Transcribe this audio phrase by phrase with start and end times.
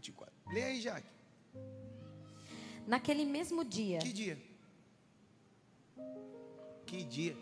[0.00, 0.32] 24.
[0.48, 1.08] Lê aí, Jaque.
[2.86, 4.38] Naquele mesmo dia, Que dia?
[6.86, 7.36] Que dia?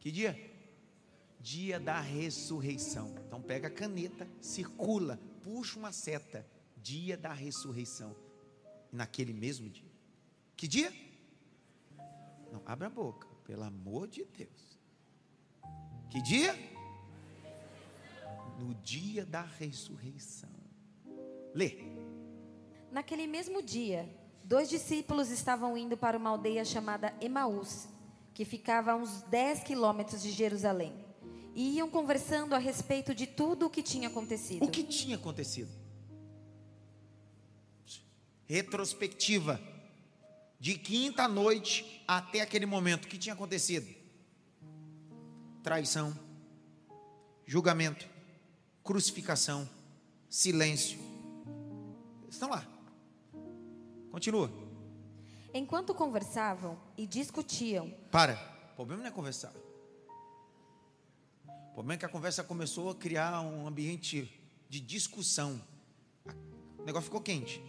[0.00, 0.50] Que dia?
[1.40, 3.14] Dia da ressurreição.
[3.26, 6.46] Então pega a caneta, circula, puxa uma seta.
[6.82, 8.14] Dia da ressurreição.
[8.92, 9.90] Naquele mesmo dia.
[10.56, 10.92] Que dia?
[12.52, 14.78] Não, abra a boca, pelo amor de Deus.
[16.10, 16.54] Que dia?
[18.58, 20.50] No dia da ressurreição.
[21.54, 21.76] Lê.
[22.90, 24.08] naquele mesmo dia,
[24.42, 27.88] dois discípulos estavam indo para uma aldeia chamada Emaús,
[28.32, 30.92] que ficava a uns 10 quilômetros de Jerusalém.
[31.54, 34.64] E iam conversando a respeito de tudo o que tinha acontecido.
[34.64, 35.70] O que tinha acontecido?
[38.46, 39.60] Retrospectiva.
[40.58, 43.94] De quinta noite até aquele momento, o que tinha acontecido?
[45.62, 46.18] Traição,
[47.46, 48.08] julgamento,
[48.84, 49.68] crucificação,
[50.28, 50.98] silêncio.
[52.28, 52.66] Estão lá.
[54.12, 54.52] Continua.
[55.54, 58.52] Enquanto conversavam e discutiam, Para.
[58.72, 59.52] O problema não é conversar.
[61.46, 64.30] O problema é que a conversa começou a criar um ambiente
[64.68, 65.60] de discussão.
[66.78, 67.62] O negócio ficou quente.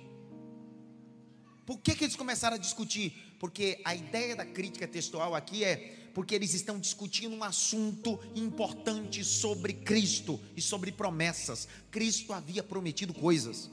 [1.66, 3.36] Por que, que eles começaram a discutir?
[3.40, 9.22] Porque a ideia da crítica textual aqui é porque eles estão discutindo um assunto importante
[9.26, 11.68] sobre Cristo e sobre promessas.
[11.92, 13.70] Cristo havia prometido coisas.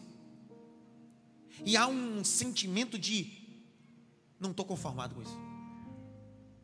[1.64, 3.32] E há um sentimento de
[4.40, 5.38] não estou conformado com isso.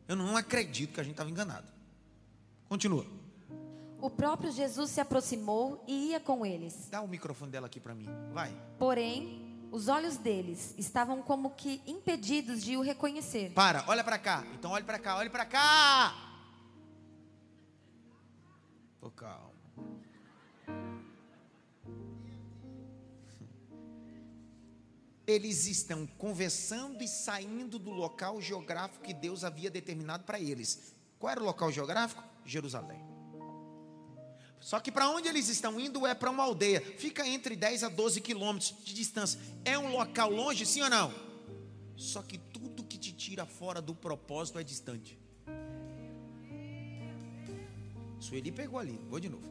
[0.05, 1.71] Eu não acredito que a gente estava enganado.
[2.67, 3.07] Continua.
[4.01, 6.89] o próprio Jesus se aproximou e ia com eles.
[6.91, 8.07] Dá o microfone dela aqui para mim.
[8.33, 8.53] Vai.
[8.77, 13.51] Porém, os olhos deles estavam como que impedidos de o reconhecer.
[13.53, 14.45] Para, olha para cá.
[14.53, 16.15] Então olhe para cá, olhe para cá.
[18.99, 19.49] Tô calmo.
[25.25, 30.95] Eles estão conversando e saindo do local geográfico que Deus havia determinado para eles.
[31.19, 32.23] Qual era o local geográfico?
[32.43, 33.08] Jerusalém.
[34.59, 36.81] Só que para onde eles estão indo é para uma aldeia.
[36.97, 39.39] Fica entre 10 a 12 quilômetros de distância.
[39.63, 41.13] É um local longe, sim ou não?
[41.95, 45.17] Só que tudo que te tira fora do propósito é distante.
[48.19, 49.43] Sueli pegou ali, vou de novo.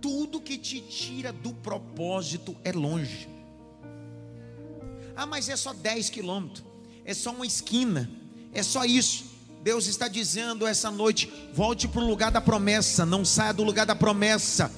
[0.00, 3.28] Tudo que te tira do propósito é longe.
[5.14, 6.64] Ah, mas é só 10 quilômetros,
[7.04, 8.10] é só uma esquina,
[8.52, 9.29] é só isso.
[9.62, 13.86] Deus está dizendo essa noite: volte para o lugar da promessa, não saia do lugar
[13.86, 14.72] da promessa.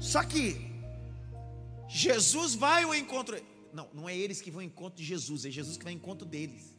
[0.00, 0.70] Só que
[1.88, 3.40] Jesus vai ao encontro.
[3.72, 5.98] Não, não é eles que vão ao encontro de Jesus, é Jesus que vai ao
[5.98, 6.76] encontro deles.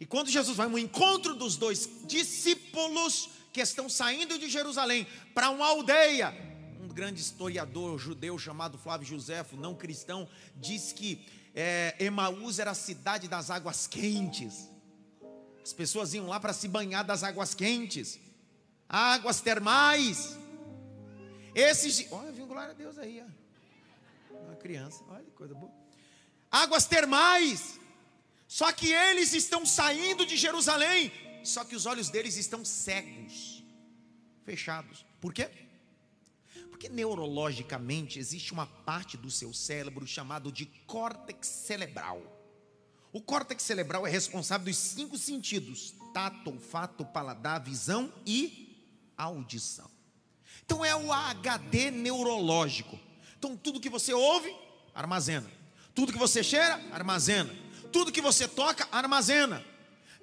[0.00, 5.50] E quando Jesus vai ao encontro dos dois discípulos que estão saindo de Jerusalém para
[5.50, 6.32] uma aldeia,
[6.80, 11.24] um grande historiador judeu chamado Flávio Josefo, não cristão, diz que
[11.60, 14.70] é, Emaús era a cidade das águas quentes.
[15.60, 18.20] As pessoas iam lá para se banhar das águas quentes,
[18.88, 20.38] águas termais.
[21.56, 24.36] Esses, olha, viu glória a Deus aí, ó.
[24.44, 25.72] Uma criança, olha que coisa boa.
[26.48, 27.80] Águas termais.
[28.46, 33.64] Só que eles estão saindo de Jerusalém, só que os olhos deles estão cegos,
[34.44, 35.04] fechados.
[35.20, 35.50] Por quê?
[36.78, 42.22] Porque neurologicamente existe uma parte do seu cérebro chamado de córtex cerebral.
[43.12, 48.80] O córtex cerebral é responsável dos cinco sentidos: tato, olfato, paladar, visão e
[49.16, 49.90] audição.
[50.64, 52.96] Então é o HD neurológico.
[53.36, 54.54] Então tudo que você ouve,
[54.94, 55.50] armazena.
[55.96, 57.52] Tudo que você cheira, armazena.
[57.90, 59.64] Tudo que você toca, armazena.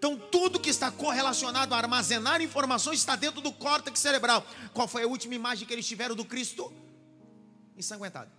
[0.05, 4.45] Então, tudo que está correlacionado a armazenar informações está dentro do córtex cerebral.
[4.71, 6.71] Qual foi a última imagem que eles tiveram do Cristo?
[7.75, 8.29] Ensanguentado,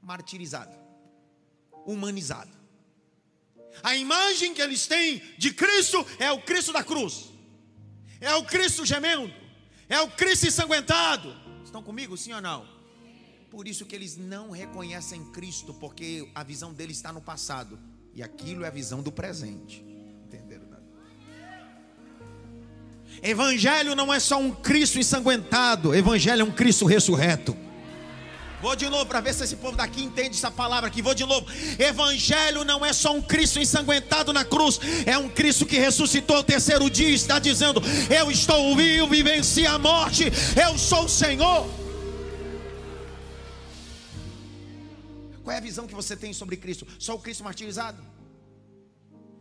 [0.00, 0.74] martirizado,
[1.84, 2.50] humanizado.
[3.82, 7.28] A imagem que eles têm de Cristo é o Cristo da cruz,
[8.18, 9.30] é o Cristo gemendo,
[9.86, 11.36] é o Cristo ensanguentado.
[11.62, 12.66] Estão comigo, sim ou não?
[13.50, 17.78] Por isso que eles não reconhecem Cristo, porque a visão deles está no passado.
[18.14, 19.89] E aquilo é a visão do presente.
[23.22, 27.56] Evangelho não é só um Cristo ensanguentado, Evangelho é um Cristo ressurreto.
[28.60, 31.00] Vou de novo para ver se esse povo daqui entende essa palavra aqui.
[31.00, 31.46] Vou de novo.
[31.78, 36.44] Evangelho não é só um Cristo ensanguentado na cruz, é um Cristo que ressuscitou o
[36.44, 37.08] terceiro dia.
[37.08, 37.80] e Está dizendo:
[38.14, 40.24] Eu estou vivo e venci a morte.
[40.62, 41.66] Eu sou o Senhor.
[45.42, 46.86] Qual é a visão que você tem sobre Cristo?
[46.98, 48.02] Só o Cristo martirizado?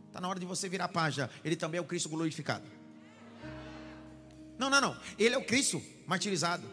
[0.08, 1.30] Está na hora de você virar a página.
[1.44, 2.64] Ele também é o Cristo glorificado.
[4.60, 4.98] Não, não, não.
[5.18, 6.68] Ele é o Cristo martirizado.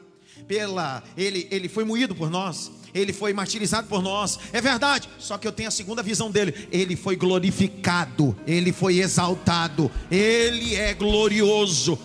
[0.49, 4.38] pela ele ele foi moído por nós, ele foi martirizado por nós.
[4.53, 5.09] É verdade.
[5.19, 6.69] Só que eu tenho a segunda visão dele.
[6.73, 11.97] Ele foi glorificado, ele foi exaltado, ele é glorioso.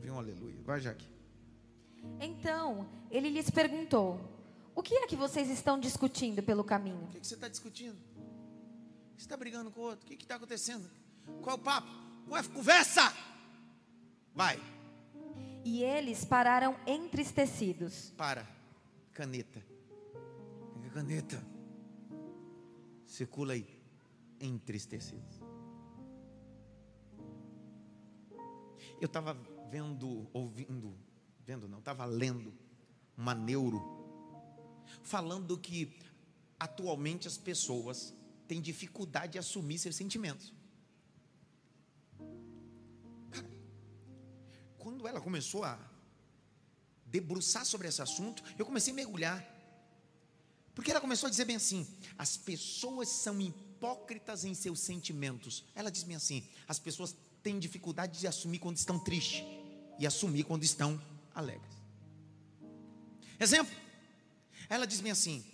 [0.00, 0.56] Viu um aleluia.
[0.64, 1.06] Vai, Jaque.
[2.20, 4.20] Então, ele lhes perguntou:
[4.76, 7.02] O que é que vocês estão discutindo pelo caminho?
[7.02, 7.96] O que, que você está discutindo?
[9.16, 10.06] Você está brigando com o outro?
[10.06, 10.88] O que está acontecendo?
[11.42, 11.88] Qual é o papo?
[12.26, 13.14] Qual é a conversa?
[14.34, 14.60] Vai.
[15.64, 18.12] E eles pararam entristecidos.
[18.16, 18.46] Para.
[19.12, 19.62] Caneta.
[20.74, 21.44] Pega a caneta.
[23.06, 23.66] Circula aí.
[24.40, 25.40] Entristecidos.
[29.00, 29.36] Eu estava
[29.70, 30.96] vendo, ouvindo,
[31.44, 32.52] vendo não, estava lendo
[33.16, 34.02] uma neuro
[35.02, 35.96] falando que
[36.58, 38.14] atualmente as pessoas
[38.46, 40.52] têm dificuldade de assumir seus sentimentos.
[45.02, 45.76] Quando ela começou a
[47.06, 49.44] debruçar sobre esse assunto, eu comecei a mergulhar.
[50.76, 51.84] Porque ela começou a dizer bem assim:
[52.16, 55.64] as pessoas são hipócritas em seus sentimentos.
[55.74, 59.44] Ela diz bem assim: as pessoas têm dificuldade de assumir quando estão tristes
[59.98, 61.02] e assumir quando estão
[61.34, 61.74] alegres.
[63.40, 63.74] Exemplo,
[64.68, 65.44] ela diz bem assim: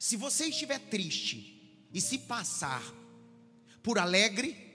[0.00, 2.82] se você estiver triste e se passar
[3.80, 4.71] por alegre,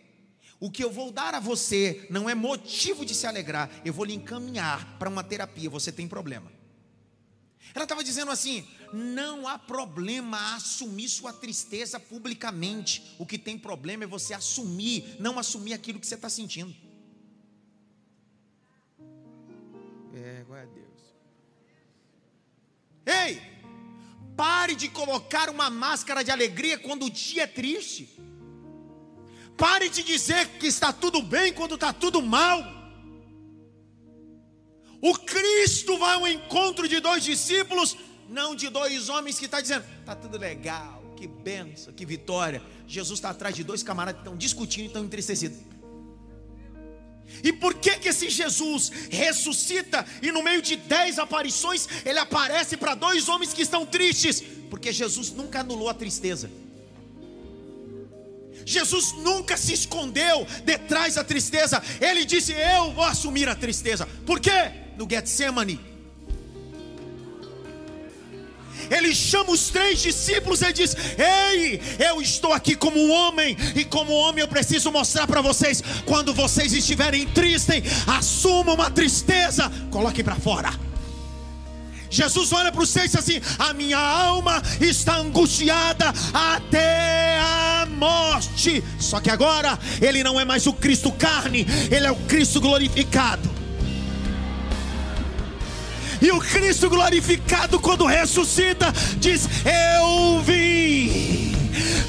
[0.60, 4.06] o que eu vou dar a você não é motivo de se alegrar, eu vou
[4.06, 5.70] lhe encaminhar para uma terapia.
[5.70, 6.52] Você tem problema.
[7.76, 13.16] Ela estava dizendo assim: não há problema assumir sua tristeza publicamente.
[13.20, 16.76] O que tem problema é você assumir, não assumir aquilo que você está sentindo.
[20.16, 20.88] É, glória a Deus.
[23.06, 23.42] Ei,
[24.36, 28.18] pare de colocar uma máscara de alegria quando o dia é triste.
[29.58, 32.64] Pare de dizer que está tudo bem quando está tudo mal.
[35.02, 37.98] O Cristo vai ao encontro de dois discípulos,
[38.30, 42.62] não de dois homens que está dizendo, está tudo legal, que benção, que vitória.
[42.88, 45.58] Jesus está atrás de dois camaradas que estão discutindo e estão entristecidos.
[47.44, 52.78] E por que que esse Jesus ressuscita e no meio de dez aparições ele aparece
[52.78, 54.42] para dois homens que estão tristes?
[54.70, 56.50] Porque Jesus nunca anulou a tristeza.
[58.68, 61.82] Jesus nunca se escondeu detrás da tristeza.
[62.02, 64.06] Ele disse: Eu vou assumir a tristeza.
[64.26, 64.72] Por quê?
[64.98, 65.80] No Getsemane.
[68.92, 74.12] Ele chama os três discípulos e diz: Ei, eu estou aqui como homem, e como
[74.12, 80.36] homem eu preciso mostrar para vocês: quando vocês estiverem tristes, assumam uma tristeza, coloquem para
[80.36, 80.88] fora.
[82.10, 88.84] Jesus olha para os seis assim: A minha alma está angustiada até a morte.
[89.00, 93.58] Só que agora ele não é mais o Cristo carne, ele é o Cristo glorificado.
[96.22, 101.56] E o Cristo glorificado, quando ressuscita, diz: Eu vim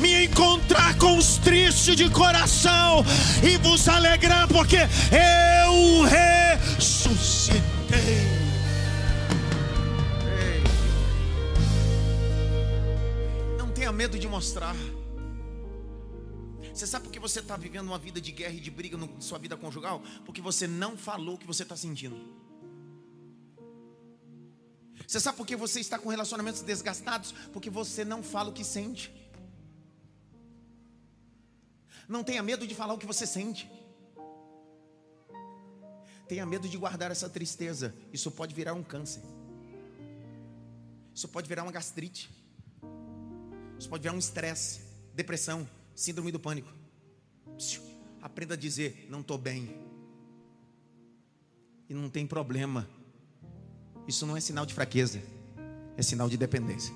[0.00, 3.05] me encontrar com os tristes de coração
[3.43, 8.38] e vos alegrar, porque eu ressuscitei.
[13.88, 14.76] tenha medo de mostrar.
[16.78, 19.20] Você sabe por que você está vivendo uma vida de guerra e de briga na
[19.20, 20.00] sua vida conjugal?
[20.25, 22.16] Porque você não falou o que você está sentindo.
[25.05, 27.32] Você sabe por que você está com relacionamentos desgastados?
[27.53, 29.12] Porque você não fala o que sente.
[32.08, 33.69] Não tenha medo de falar o que você sente.
[36.29, 37.93] Tenha medo de guardar essa tristeza.
[38.12, 39.22] Isso pode virar um câncer.
[41.12, 42.31] Isso pode virar uma gastrite.
[43.76, 44.81] Isso pode virar um estresse,
[45.12, 46.72] depressão, síndrome do pânico.
[48.22, 49.69] Aprenda a dizer: não estou bem.
[51.88, 52.88] E não tem problema.
[54.06, 55.20] Isso não é sinal de fraqueza,
[55.96, 56.94] é sinal de dependência.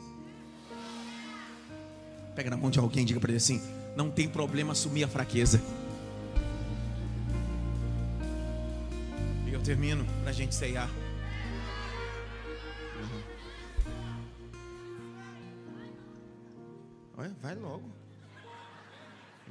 [2.36, 3.60] Pega na mão de alguém e diga para ele assim:
[3.96, 5.60] não tem problema assumir a fraqueza.
[9.48, 10.88] E eu termino para a gente ceiar.
[17.16, 18.01] Olha, vai logo.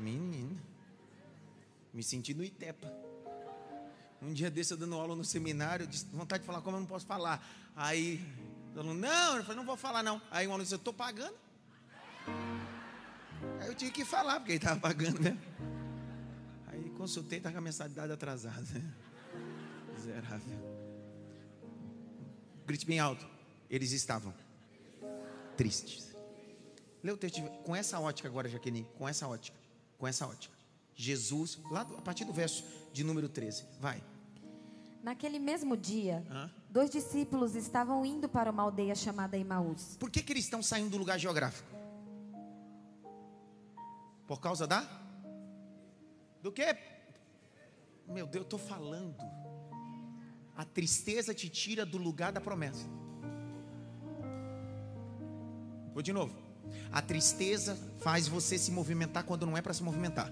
[0.02, 0.60] Menina.
[1.94, 2.92] Me senti no Itepa.
[4.22, 6.88] Um dia desse eu dando aula no seminário, disse, vontade de falar como eu não
[6.88, 7.44] posso falar.
[7.76, 8.24] Aí,
[8.76, 10.22] aluno, não, eu falei, não vou falar não.
[10.30, 11.36] Aí um aluno disse, eu estou pagando.
[13.60, 15.38] Aí eu tive que falar, porque ele estava pagando, né?
[16.68, 18.84] Aí consultei, estava com a mensalidade atrasada.
[19.94, 20.60] Miserável.
[22.66, 23.28] Grite bem alto.
[23.70, 24.34] Eles estavam
[25.58, 26.16] tristes.
[27.04, 29.58] Lê o texto com essa ótica agora, Jaqueline, com essa ótica,
[30.02, 30.58] com essa ótica.
[30.96, 34.04] Jesus, lá a partir do verso de número 13, vai.
[35.04, 36.50] Naquele mesmo dia, Hã?
[36.72, 39.96] dois discípulos estavam indo para uma aldeia chamada Emaús.
[40.00, 41.70] Por que, que eles estão saindo do lugar geográfico?
[44.28, 44.82] Por causa da?
[46.42, 46.76] Do que?
[48.08, 49.16] Meu Deus, eu estou falando.
[50.58, 52.88] A tristeza te tira do lugar da promessa.
[55.94, 56.36] Vou de novo.
[56.92, 60.32] A tristeza faz você se movimentar quando não é para se movimentar.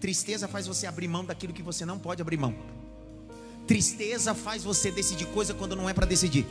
[0.00, 2.54] Tristeza faz você abrir mão daquilo que você não pode abrir mão.
[3.66, 6.46] Tristeza faz você decidir coisa quando não é para decidir.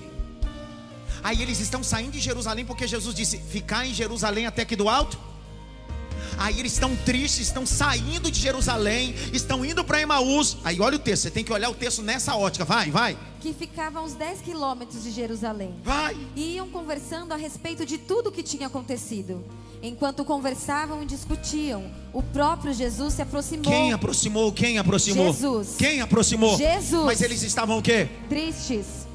[1.24, 4.90] Aí eles estão saindo de Jerusalém porque Jesus disse: ficar em Jerusalém até que do
[4.90, 5.18] alto.
[6.38, 10.58] Aí eles estão tristes, estão saindo de Jerusalém, estão indo para Emaús.
[10.64, 12.66] Aí olha o texto, você tem que olhar o texto nessa ótica.
[12.66, 15.76] Vai, vai, Que ficava a uns 10 quilômetros de Jerusalém.
[15.84, 16.18] vai.
[16.36, 19.46] E iam conversando a respeito de tudo o que tinha acontecido.
[19.84, 23.72] Enquanto conversavam e discutiam, o próprio Jesus se aproximou.
[23.72, 24.52] Quem aproximou?
[24.52, 25.32] Quem aproximou?
[25.32, 25.76] Jesus.
[25.78, 26.58] Quem aproximou?
[26.58, 27.06] Jesus.
[27.06, 28.10] Mas eles estavam o quê?
[28.28, 29.06] Tristes.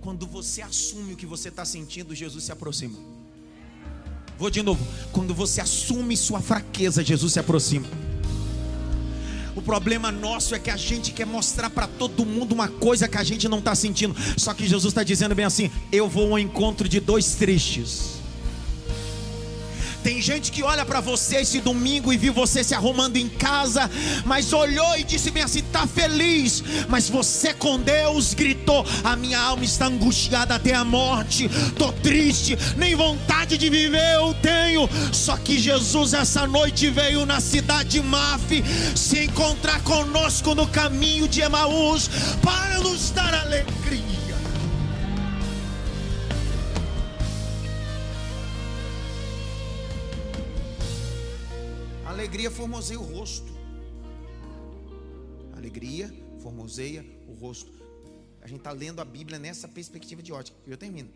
[0.00, 2.96] Quando você assume o que você está sentindo, Jesus se aproxima.
[4.38, 4.86] Vou de novo.
[5.10, 7.88] Quando você assume sua fraqueza, Jesus se aproxima.
[9.54, 13.18] O problema nosso é que a gente quer mostrar para todo mundo uma coisa que
[13.18, 14.14] a gente não está sentindo.
[14.36, 18.19] Só que Jesus está dizendo bem assim: Eu vou ao encontro de dois tristes.
[20.02, 23.90] Tem gente que olha para você esse domingo e viu você se arrumando em casa,
[24.24, 29.38] mas olhou e disse bem assim: tá feliz, mas você com Deus gritou: a minha
[29.38, 34.88] alma está angustiada até a morte, tô triste, nem vontade de viver eu tenho.
[35.12, 38.62] Só que Jesus essa noite veio na cidade de Maf
[38.94, 42.08] se encontrar conosco no caminho de Emaús
[42.40, 43.99] para nos dar alegria.
[52.30, 53.52] Alegria formoseia o rosto.
[55.56, 56.08] Alegria
[56.40, 57.72] formoseia o rosto.
[58.40, 60.56] A gente está lendo a Bíblia nessa perspectiva de ótica.
[60.64, 61.10] Eu termino.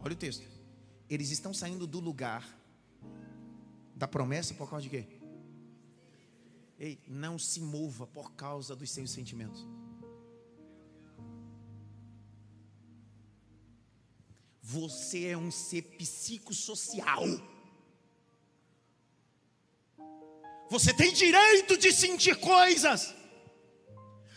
[0.00, 0.46] Olha o texto.
[1.08, 2.46] Eles estão saindo do lugar
[3.96, 5.06] da promessa por causa de quê?
[6.78, 9.66] Ei, não se mova por causa dos seus sentimentos.
[14.60, 17.24] Você é um ser psicossocial.
[20.70, 23.12] Você tem direito de sentir coisas,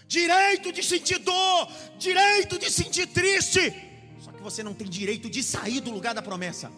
[0.08, 3.62] direito de sentir dor, direito de sentir triste.
[4.20, 6.72] Só que você não tem direito de sair do lugar da promessa.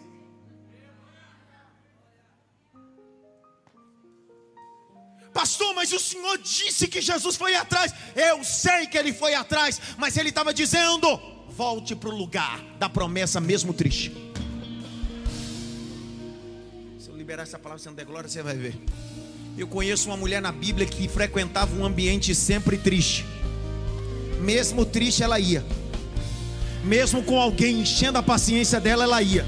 [5.32, 7.94] Pastor, mas o Senhor disse que Jesus foi atrás.
[8.14, 11.08] Eu sei que ele foi atrás, mas ele estava dizendo:
[11.48, 14.12] volte para o lugar da promessa, mesmo triste.
[16.98, 18.78] Se eu liberar essa palavra, você não der glória, você vai ver.
[19.58, 23.24] Eu conheço uma mulher na Bíblia que frequentava um ambiente sempre triste.
[24.38, 25.64] Mesmo triste, ela ia.
[26.84, 29.46] Mesmo com alguém enchendo a paciência dela, ela ia.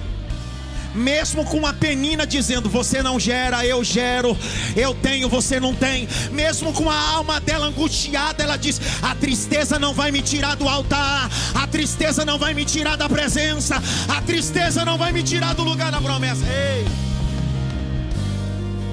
[0.94, 4.34] Mesmo com uma penina dizendo: Você não gera, eu gero,
[4.74, 6.08] eu tenho, você não tem.
[6.32, 10.66] Mesmo com a alma dela angustiada, ela diz: A tristeza não vai me tirar do
[10.66, 13.76] altar, a tristeza não vai me tirar da presença,
[14.08, 16.42] a tristeza não vai me tirar do lugar da promessa.
[16.46, 16.86] Ei!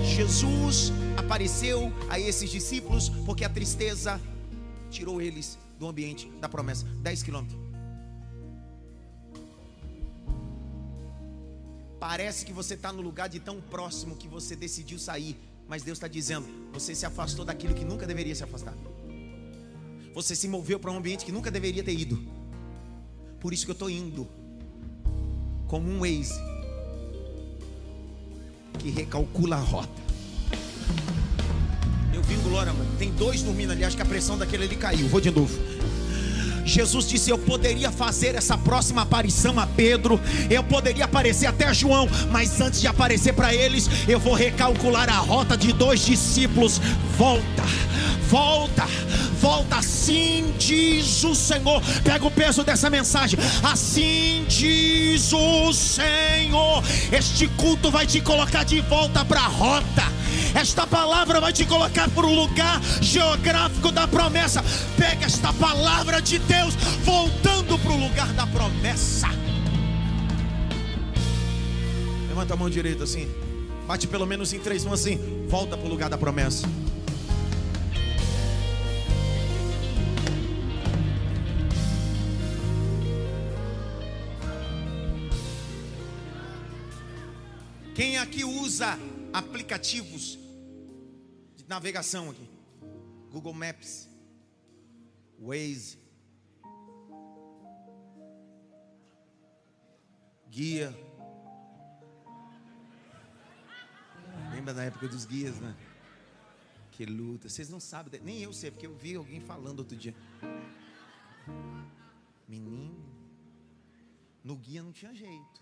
[0.03, 0.91] Jesus
[1.25, 4.21] apareceu a esses discípulos porque a tristeza
[4.91, 6.85] tirou eles do ambiente da promessa.
[7.01, 7.59] 10 quilômetros.
[11.99, 15.35] Parece que você está no lugar de tão próximo que você decidiu sair,
[15.67, 18.75] mas Deus está dizendo: você se afastou daquilo que nunca deveria se afastar.
[20.13, 22.21] Você se moveu para um ambiente que nunca deveria ter ido.
[23.39, 24.27] Por isso que eu estou indo,
[25.67, 26.39] como um Waze
[28.77, 30.05] que recalcula a rota.
[32.55, 32.89] Glória, mano.
[32.97, 33.83] Tem dois dormindo ali.
[33.83, 35.09] Acho que a pressão daquele ali caiu.
[35.09, 35.53] Vou de novo.
[36.63, 40.17] Jesus disse: Eu poderia fazer essa próxima aparição a Pedro,
[40.49, 45.09] eu poderia aparecer até a João, mas antes de aparecer para eles, eu vou recalcular
[45.09, 46.79] a rota de dois discípulos.
[47.17, 47.63] Volta,
[48.29, 48.87] volta,
[49.41, 49.75] volta.
[49.75, 51.81] Assim diz o Senhor.
[52.05, 53.37] Pega o peso dessa mensagem.
[53.63, 56.81] Assim diz o Senhor.
[57.11, 60.14] Este culto vai te colocar de volta para a rota.
[60.55, 64.63] Esta palavra vai te colocar para o lugar geográfico da promessa.
[64.97, 69.27] Pega esta palavra de Deus, voltando para o lugar da promessa.
[72.29, 73.29] Levanta a mão direita assim.
[73.85, 75.19] Bate pelo menos em três mãos assim.
[75.49, 76.65] Volta para o lugar da promessa.
[87.93, 88.97] Quem aqui usa
[89.33, 90.44] aplicativos
[91.67, 92.49] navegação aqui.
[93.31, 94.09] Google Maps,
[95.39, 95.99] Waze,
[100.49, 100.95] guia.
[104.53, 105.75] Lembra da época dos guias, né?
[106.91, 107.49] Que luta.
[107.49, 110.15] Vocês não sabem, nem eu sei, porque eu vi alguém falando outro dia.
[112.47, 113.05] Menino,
[114.41, 115.61] no guia não tinha jeito.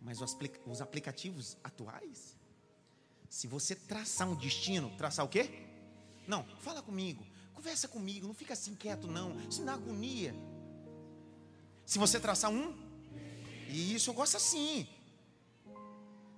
[0.00, 0.18] Mas
[0.66, 2.38] os aplicativos atuais,
[3.32, 5.48] se você traçar um destino, traçar o quê?
[6.28, 9.40] Não, fala comigo, conversa comigo, não fica assim quieto, não.
[9.48, 10.34] Isso dá agonia.
[11.86, 12.76] Se você traçar um,
[13.68, 14.86] e isso eu gosto assim.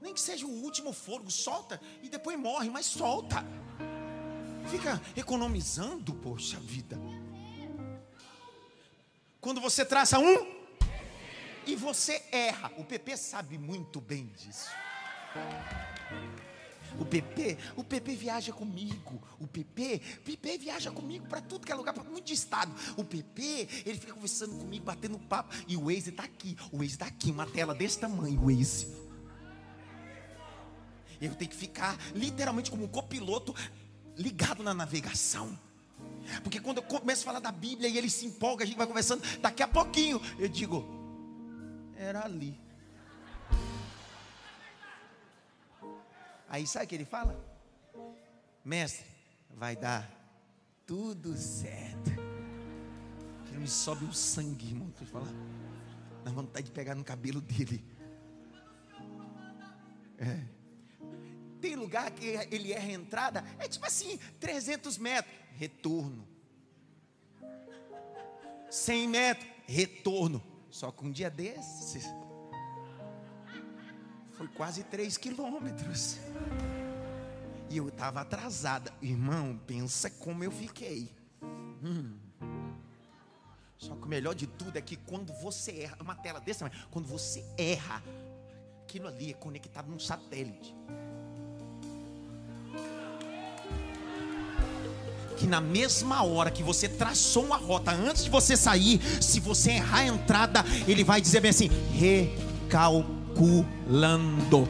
[0.00, 3.44] Nem que seja o último fogo, solta e depois morre, mas solta.
[4.70, 6.96] Fica economizando, poxa vida.
[9.40, 10.46] Quando você traça um
[11.66, 14.70] e você erra, o PP sabe muito bem disso.
[16.98, 19.20] O PP, o PP viaja comigo.
[19.40, 22.72] O PP, PP viaja comigo para tudo que é lugar, para muito estado.
[22.96, 25.54] O PP, ele fica conversando comigo, batendo papo.
[25.66, 26.56] E o Waze está aqui.
[26.70, 28.86] O Waze está aqui, uma tela desse tamanho, o Waze.
[31.20, 33.54] Eu tenho que ficar literalmente como um copiloto
[34.16, 35.58] ligado na navegação.
[36.42, 38.86] Porque quando eu começo a falar da Bíblia e ele se empolga, a gente vai
[38.86, 40.84] conversando, daqui a pouquinho eu digo,
[41.96, 42.63] era ali.
[46.48, 47.38] Aí sabe o que ele fala?
[48.64, 49.06] Mestre,
[49.50, 50.10] vai dar
[50.86, 52.10] tudo certo.
[53.48, 54.92] Ele me sobe o sangue, irmão.
[55.00, 55.32] Eu falar.
[56.24, 57.84] Dá vontade de pegar no cabelo dele.
[60.18, 60.54] É.
[61.60, 66.26] Tem lugar que ele erra a entrada, é tipo assim, 300 metros, retorno.
[68.70, 70.42] 100 metros, retorno.
[70.70, 72.04] Só que um dia desses,
[74.48, 76.18] quase 3 quilômetros.
[77.70, 78.92] E eu estava atrasada.
[79.02, 81.10] Irmão, pensa como eu fiquei.
[81.82, 82.16] Hum.
[83.76, 87.06] Só que o melhor de tudo é que quando você erra, uma tela desse quando
[87.06, 88.02] você erra,
[88.82, 90.74] aquilo ali é conectado num satélite.
[95.36, 99.72] que na mesma hora que você traçou uma rota antes de você sair, se você
[99.72, 101.68] errar a entrada, ele vai dizer bem assim:
[103.34, 104.68] recalculando.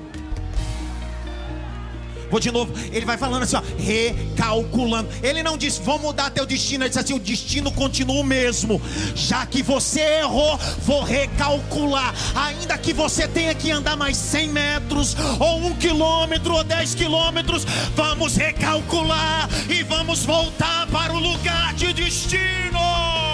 [2.31, 5.09] Vou de novo, ele vai falando assim, ó, recalculando.
[5.23, 6.83] Ele não diz, vou mudar teu destino.
[6.83, 8.81] Ele diz assim: o destino continua o mesmo.
[9.15, 12.13] Já que você errou, vou recalcular.
[12.35, 17.65] Ainda que você tenha que andar mais 100 metros, ou um quilômetro, ou 10 quilômetros,
[17.95, 23.34] vamos recalcular e vamos voltar para o lugar de destino.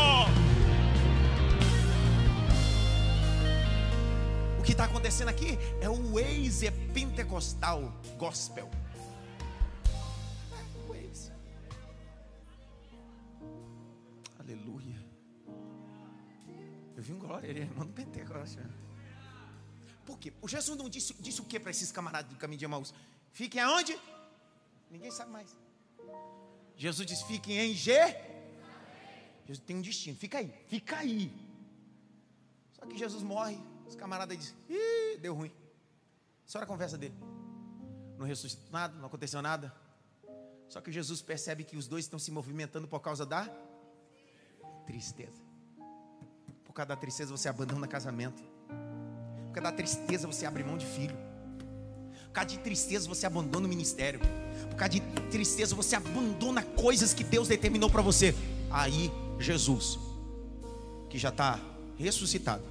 [4.80, 6.62] Está acontecendo aqui é o ex
[6.94, 8.70] pentecostal gospel.
[16.96, 18.62] vi um glória, ele é irmão do Pentecostes.
[20.04, 20.32] Por quê?
[20.40, 22.92] O Jesus não disse, disse o que para esses camaradas do caminho de Emaús?
[23.32, 23.98] Fiquem aonde?
[24.90, 25.56] Ninguém sabe mais.
[26.76, 27.92] Jesus disse: fiquem em G.
[29.46, 31.32] Jesus tem um destino, fica aí, fica aí.
[32.72, 33.58] Só que Jesus morre,
[33.90, 35.52] os camaradas dizem: ih, deu ruim.
[36.46, 37.14] Só a conversa dele.
[38.16, 39.74] Não ressuscitou nada, não aconteceu nada.
[40.68, 43.48] Só que Jesus percebe que os dois estão se movimentando por causa da
[44.86, 45.42] tristeza.
[46.64, 48.42] Por causa da tristeza você abandona casamento.
[49.48, 51.16] Por causa da tristeza você abre mão de filho.
[52.26, 54.20] Por causa de tristeza você abandona o ministério.
[54.68, 55.00] Por causa de
[55.30, 58.34] tristeza você abandona coisas que Deus determinou para você.
[58.70, 59.98] Aí Jesus,
[61.08, 61.58] que já está
[61.96, 62.62] ressuscitado,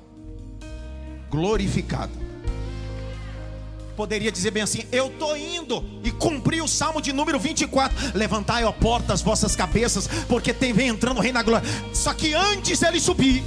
[1.30, 2.12] glorificado,
[3.96, 8.18] poderia dizer bem assim: Eu estou indo e cumpri o salmo de número 24.
[8.18, 11.68] Levantai, ó portas, vossas cabeças, porque tem, vem entrando o Rei da Glória.
[11.94, 13.44] Só que antes ele subir,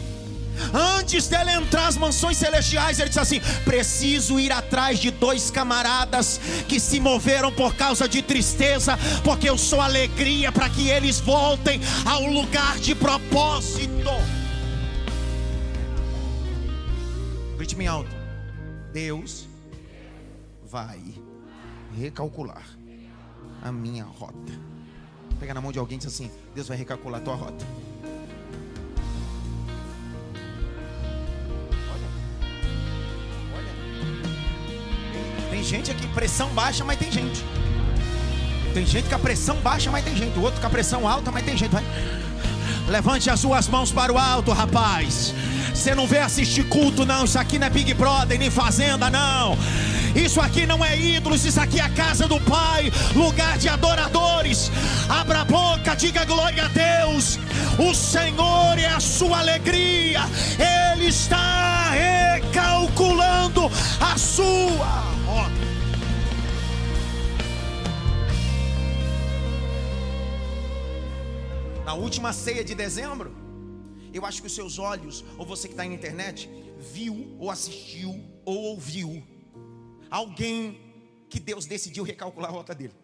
[0.72, 6.40] Antes dele entrar às mansões celestiais, ele disse assim: preciso ir atrás de dois camaradas
[6.68, 11.80] que se moveram por causa de tristeza, porque eu sou alegria para que eles voltem
[12.04, 14.10] ao lugar de propósito.
[17.62, 18.10] Grite me alto.
[18.92, 19.46] Deus
[20.68, 21.00] vai
[21.96, 22.64] recalcular
[23.62, 24.52] a minha rota.
[25.38, 27.64] Pega na mão de alguém e diz assim: Deus vai recalcular a tua rota.
[35.48, 37.44] Tem gente aqui, pressão baixa, mas tem gente.
[38.74, 40.36] Tem gente com a pressão baixa, mas tem gente.
[40.36, 41.70] O outro com a pressão alta, mas tem gente.
[41.70, 41.84] Vai.
[42.88, 45.32] Levante as suas mãos para o alto, rapaz.
[45.82, 47.24] Você não vê assistir culto, não.
[47.24, 49.58] Isso aqui não é Big Brother, nem Fazenda, não.
[50.14, 54.70] Isso aqui não é ídolos, isso aqui é a casa do Pai, lugar de adoradores.
[55.08, 57.36] Abra a boca, diga glória a Deus.
[57.80, 60.20] O Senhor é a sua alegria,
[60.94, 63.68] Ele está recalculando
[64.00, 64.86] a sua
[65.26, 65.50] rota.
[71.84, 73.41] Na última ceia de dezembro,
[74.12, 76.48] eu acho que os seus olhos, ou você que está na internet,
[76.78, 79.22] viu ou assistiu ou ouviu
[80.10, 80.80] alguém
[81.28, 82.94] que Deus decidiu recalcular a rota dele.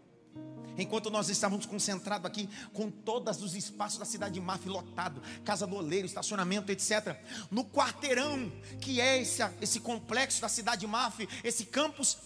[0.76, 5.66] Enquanto nós estávamos concentrados aqui com todos os espaços da cidade de Maf lotado, casa
[5.66, 7.16] do oleiro, estacionamento, etc.
[7.50, 12.16] No quarteirão, que é esse, esse complexo da cidade de Maf, esse campus,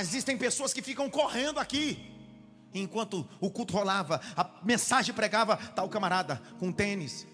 [0.00, 2.10] existem pessoas que ficam correndo aqui.
[2.72, 7.26] Enquanto o culto rolava, a mensagem pregava, tal camarada com tênis,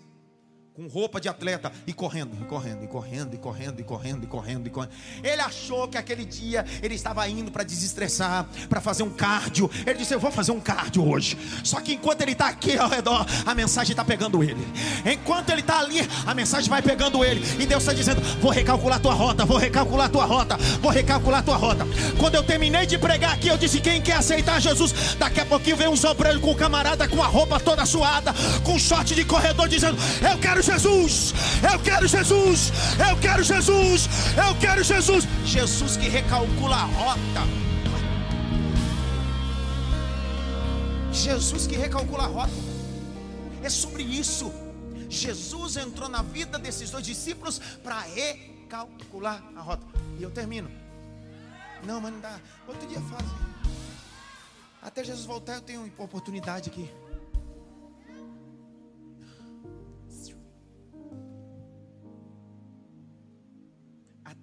[0.76, 4.26] com roupa de atleta e correndo, e correndo, e correndo, e correndo, e correndo, e
[4.26, 4.92] correndo, e correndo.
[5.24, 9.70] Ele achou que aquele dia ele estava indo para desestressar, para fazer um cardio.
[9.86, 11.38] Ele disse: Eu vou fazer um cardio hoje.
[11.64, 14.68] Só que enquanto ele está aqui ao redor, a mensagem está pegando ele.
[15.10, 17.40] Enquanto ele está ali, a mensagem vai pegando ele.
[17.58, 21.56] E Deus está dizendo: Vou recalcular tua rota, vou recalcular tua rota, vou recalcular tua
[21.56, 21.86] rota.
[22.18, 25.14] Quando eu terminei de pregar aqui, eu disse: Quem quer aceitar Jesus?
[25.18, 28.78] Daqui a pouquinho vem um sobreiro com o camarada com a roupa toda suada, com
[28.78, 31.32] short de corredor, dizendo: Eu quero Jesus,
[31.72, 32.72] eu quero Jesus,
[33.08, 35.24] eu quero Jesus, eu quero Jesus.
[35.44, 37.66] Jesus que recalcula a rota.
[41.12, 42.52] Jesus que recalcula a rota.
[43.62, 44.52] É sobre isso.
[45.08, 49.86] Jesus entrou na vida desses dois discípulos para recalcular a rota.
[50.18, 50.68] E eu termino.
[51.84, 52.40] Não, mas não dá.
[52.66, 53.24] Outro dia faz.
[54.82, 56.90] Até Jesus voltar, eu tenho oportunidade aqui.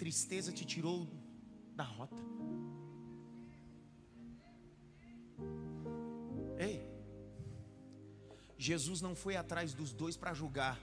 [0.04, 1.08] Tristeza te tirou
[1.78, 2.22] da rota.
[6.60, 6.86] Ei,
[8.58, 10.78] Jesus não foi atrás dos dois para julgar.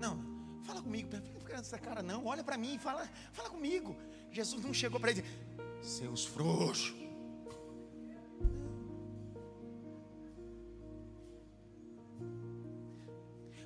[0.00, 0.16] Não,
[0.64, 1.10] fala comigo,
[1.40, 3.94] fica nessa cara não, olha para mim, fala, fala comigo.
[4.30, 5.22] Jesus não chegou para ele
[5.82, 6.96] seus frouxos.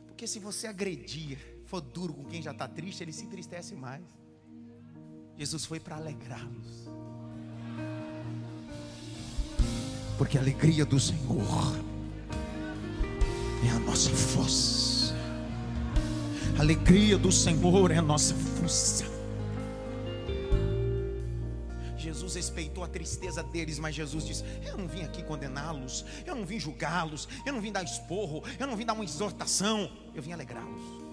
[0.09, 4.05] Porque se você agredir, for duro com quem já está triste, ele se entristece mais.
[5.37, 6.89] Jesus foi para alegrá-los.
[10.17, 11.45] Porque a alegria do Senhor
[13.67, 15.15] é a nossa força.
[16.57, 19.05] A alegria do Senhor é a nossa força.
[21.99, 26.47] Jesus respeitou a tristeza deles, mas Jesus disse: Eu não vim aqui condená-los, eu não
[26.47, 30.33] vim julgá-los, eu não vim dar esporro, eu não vim dar uma exortação, eu vim
[30.33, 31.06] alegrá-los.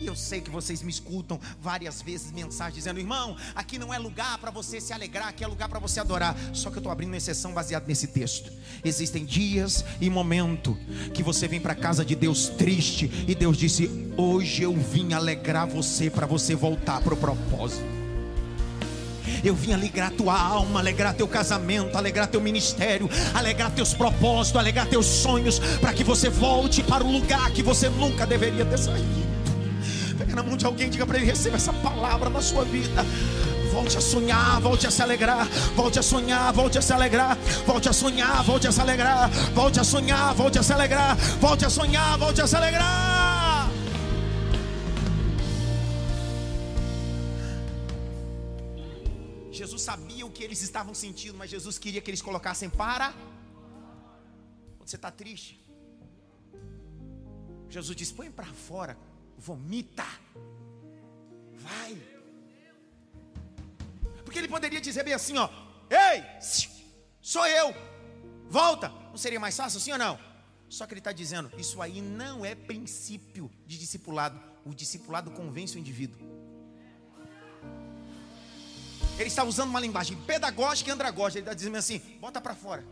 [0.00, 3.98] E eu sei que vocês me escutam várias vezes mensagens dizendo: irmão, aqui não é
[3.98, 6.34] lugar para você se alegrar, aqui é lugar para você adorar.
[6.54, 8.50] Só que eu estou abrindo uma exceção baseado nesse texto.
[8.82, 10.78] Existem dias e momento
[11.12, 15.12] que você vem para a casa de Deus triste e Deus disse: hoje eu vim
[15.12, 18.00] alegrar você para você voltar para o propósito.
[19.44, 24.86] Eu vim alegrar tua alma, alegrar teu casamento, alegrar teu ministério, alegrar teus propósitos, alegrar
[24.86, 29.29] teus sonhos, para que você volte para o lugar que você nunca deveria ter saído.
[30.20, 33.02] Pega na mão de alguém, diga para ele: receba essa palavra na sua vida.
[33.72, 37.88] Volte a sonhar, volte a se alegrar, volte a sonhar, volte a se alegrar, volte
[37.88, 41.70] a sonhar, volte a se alegrar, volte a sonhar, volte a se alegrar, volte a
[41.70, 43.70] sonhar, volte a se alegrar.
[49.50, 53.08] Jesus sabia o que eles estavam sentindo, mas Jesus queria que eles colocassem para.
[54.76, 55.52] Quando você está triste,
[57.70, 58.98] Jesus disse: põe para fora,
[59.40, 60.06] vomita,
[61.54, 62.00] vai.
[64.24, 65.48] Porque ele poderia dizer bem assim: ó,
[65.90, 66.22] ei,
[67.20, 67.74] sou eu,
[68.48, 68.88] volta.
[69.10, 70.18] Não seria mais fácil, sim ou não?
[70.68, 74.40] Só que ele está dizendo: isso aí não é princípio de discipulado.
[74.64, 76.20] O discipulado convence o indivíduo.
[79.18, 81.38] Ele está usando uma linguagem pedagógica e andragógica.
[81.38, 82.84] Ele está dizendo assim: bota para fora.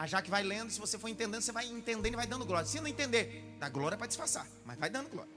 [0.00, 2.66] A Jaque vai lendo, se você for entendendo, você vai entendendo e vai dando glória.
[2.66, 5.30] Se não entender, dá glória para disfarçar, mas vai dando glória.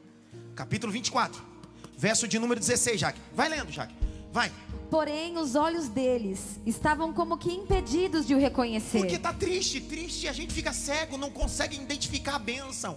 [0.56, 1.44] Capítulo 24,
[1.98, 3.20] verso de número 16, Jaque.
[3.34, 3.94] Vai lendo, Jaque.
[4.32, 4.50] Vai.
[4.90, 9.00] Porém, os olhos deles estavam como que impedidos de o reconhecer.
[9.00, 12.96] Porque está triste, triste, a gente fica cego, não consegue identificar a bênção.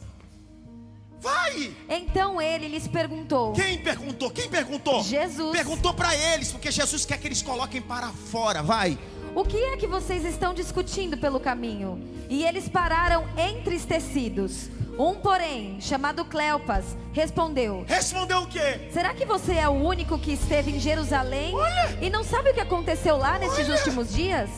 [1.21, 1.77] Vai!
[1.89, 3.53] Então ele lhes perguntou.
[3.55, 4.31] Quem perguntou?
[4.31, 5.03] Quem perguntou?
[5.03, 5.51] Jesus.
[5.51, 8.63] Perguntou para eles, porque Jesus quer que eles coloquem para fora.
[8.63, 8.97] Vai.
[9.37, 12.03] O que é que vocês estão discutindo pelo caminho?
[12.31, 14.71] E eles pararam entristecidos.
[14.99, 18.89] Um, porém, chamado Cleopas, respondeu: Respondeu o quê?
[18.91, 21.99] Será que você é o único que esteve em Jerusalém Olha!
[22.01, 23.77] e não sabe o que aconteceu lá nesses Olha!
[23.77, 24.49] últimos dias?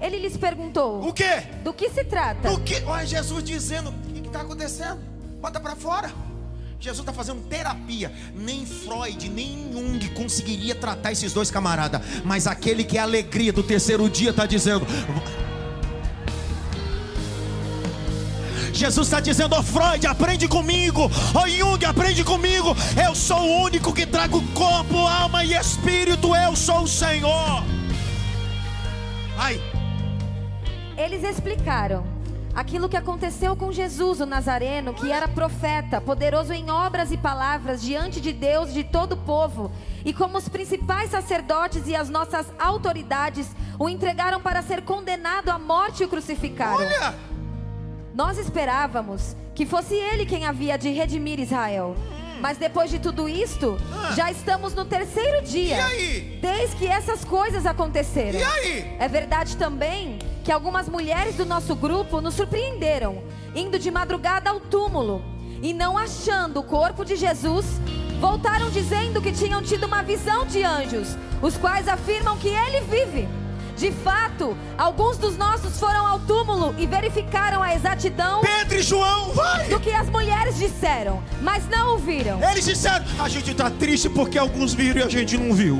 [0.00, 1.40] Ele lhes perguntou: O quê?
[1.64, 2.48] Do que se trata?
[2.52, 2.80] O que?
[2.84, 5.00] Olha Jesus dizendo: O que está acontecendo?
[5.40, 6.12] Bota para fora.
[6.80, 8.10] Jesus está fazendo terapia.
[8.34, 12.00] Nem Freud, nem Jung conseguiria tratar esses dois camaradas.
[12.24, 14.86] Mas aquele que é a alegria do terceiro dia está dizendo.
[18.72, 22.74] Jesus está dizendo, ó Freud, aprende comigo, ó Jung, aprende comigo.
[23.06, 26.34] Eu sou o único que trago corpo, alma e espírito.
[26.34, 27.62] Eu sou o Senhor.
[29.36, 29.60] Ai,
[30.96, 32.04] Eles explicaram
[32.60, 37.80] aquilo que aconteceu com Jesus, o Nazareno, que era profeta, poderoso em obras e palavras
[37.80, 39.72] diante de Deus e de todo o povo,
[40.04, 43.46] e como os principais sacerdotes e as nossas autoridades
[43.78, 46.74] o entregaram para ser condenado à morte e o crucificaram.
[46.76, 47.14] olha.
[48.14, 51.96] Nós esperávamos que fosse ele quem havia de redimir Israel.
[52.42, 54.12] Mas depois de tudo isto, Ah.
[54.12, 55.76] já estamos no terceiro dia.
[55.76, 56.38] E aí?
[56.42, 58.38] Desde que essas coisas aconteceram.
[58.38, 58.96] E aí?
[58.98, 63.22] É verdade também que algumas mulheres do nosso grupo nos surpreenderam,
[63.54, 65.22] indo de madrugada ao túmulo
[65.62, 67.66] e não achando o corpo de Jesus,
[68.20, 73.28] voltaram dizendo que tinham tido uma visão de anjos, os quais afirmam que ele vive.
[73.80, 79.32] De fato, alguns dos nossos foram ao túmulo e verificaram a exatidão Pedro e João,
[79.32, 79.68] vai!
[79.70, 82.42] do que as mulheres disseram, mas não o viram.
[82.42, 85.78] Eles disseram: a gente está triste porque alguns viram e a gente não viu.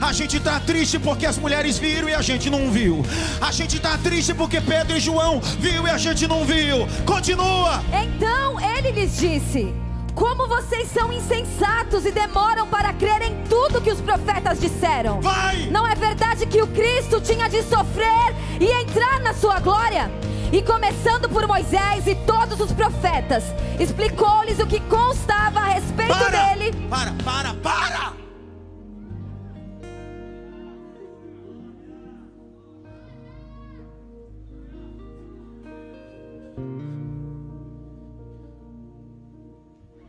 [0.00, 3.04] A gente está triste porque as mulheres viram e a gente não viu.
[3.40, 6.86] A gente está triste porque Pedro e João viu e a gente não viu.
[7.04, 7.82] Continua.
[7.92, 9.74] Então ele lhes disse:
[10.14, 15.20] Como vocês são insensatos e demoram para crer em tudo que os profetas disseram?
[15.20, 15.66] Vai!
[15.70, 20.10] Não é verdade que o Cristo tinha de sofrer e entrar na sua glória?
[20.52, 23.42] E começando por Moisés e todos os profetas,
[23.80, 26.54] explicou-lhes o que constava a respeito Para!
[26.54, 26.88] dele.
[26.88, 28.21] Para, para, para!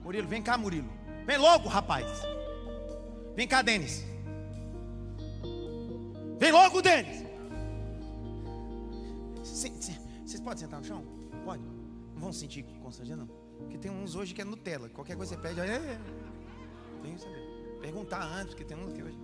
[0.03, 0.89] Murilo, vem cá, Murilo.
[1.25, 2.05] Vem logo, rapaz.
[3.35, 4.03] Vem cá, Denis.
[6.37, 7.23] Vem logo, Denis.
[9.41, 11.05] Vocês podem sentar no chão?
[11.45, 11.63] Pode.
[12.13, 13.43] Não vão sentir constrangendo, não.
[13.59, 14.89] Porque tem uns hoje que é Nutella.
[14.89, 15.69] Qualquer coisa você pede, aí.
[15.69, 15.99] É,
[17.01, 17.79] tem que saber.
[17.81, 19.17] Perguntar antes, porque tem uns que hoje.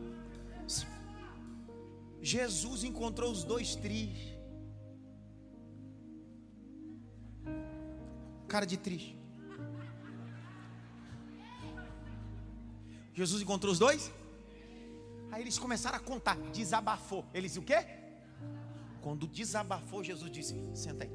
[2.21, 4.37] Jesus encontrou os dois tris.
[8.47, 9.18] Cara de triste.
[13.19, 14.09] Jesus encontrou os dois?
[15.29, 17.25] Aí eles começaram a contar, desabafou.
[17.33, 17.85] Eles o quê?
[19.01, 21.11] Quando desabafou, Jesus disse: Senta aí,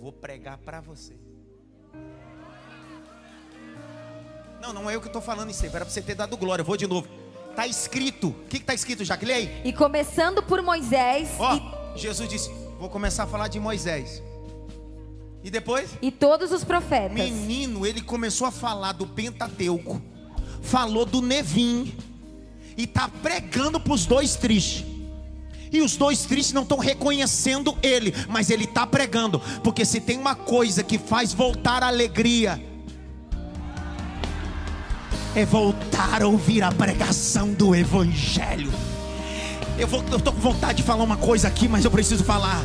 [0.00, 1.16] vou pregar para você.
[4.60, 6.62] Não, não é eu que estou falando isso aí, era para você ter dado glória.
[6.62, 7.08] Eu vou de novo.
[7.50, 8.30] Está escrito.
[8.30, 9.24] O que está escrito, Jaque?
[9.24, 9.62] Lê aí.
[9.64, 11.54] E começando por Moisés Ó,
[11.94, 14.20] e, Jesus disse: Vou começar a falar de Moisés.
[15.44, 15.96] E depois?
[16.02, 17.12] e todos os profetas.
[17.12, 20.02] Menino, ele começou a falar do Pentateuco,
[20.62, 21.92] falou do Nevim,
[22.76, 24.84] e tá pregando para os dois tristes.
[25.72, 30.18] E os dois tristes não estão reconhecendo ele, mas ele está pregando, porque se tem
[30.18, 32.62] uma coisa que faz voltar a alegria,
[35.34, 38.70] é voltar a ouvir a pregação do Evangelho.
[39.78, 42.62] Eu, vou, eu com vontade de falar uma coisa aqui, mas eu preciso falar.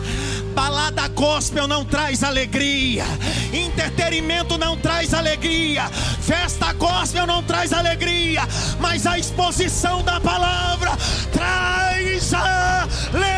[0.58, 3.06] Balada gospel não traz alegria.
[3.54, 5.88] Entretenimento não traz alegria.
[5.88, 8.41] Festa gospel não traz alegria.
[8.80, 10.98] Mas a exposição da palavra
[11.32, 13.38] traz alegria.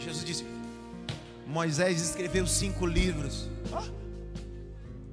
[0.00, 0.44] Jesus disse:
[1.46, 3.55] Moisés escreveu cinco livros.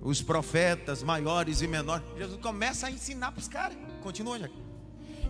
[0.04, 2.06] Os profetas maiores e menores.
[2.18, 3.78] Jesus começa a ensinar para os caras.
[4.02, 4.54] Continua, Jack.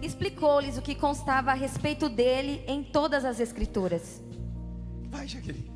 [0.02, 4.22] Explicou-lhes o que constava a respeito dele em todas as escrituras.
[5.10, 5.72] Vai, Jaqueline.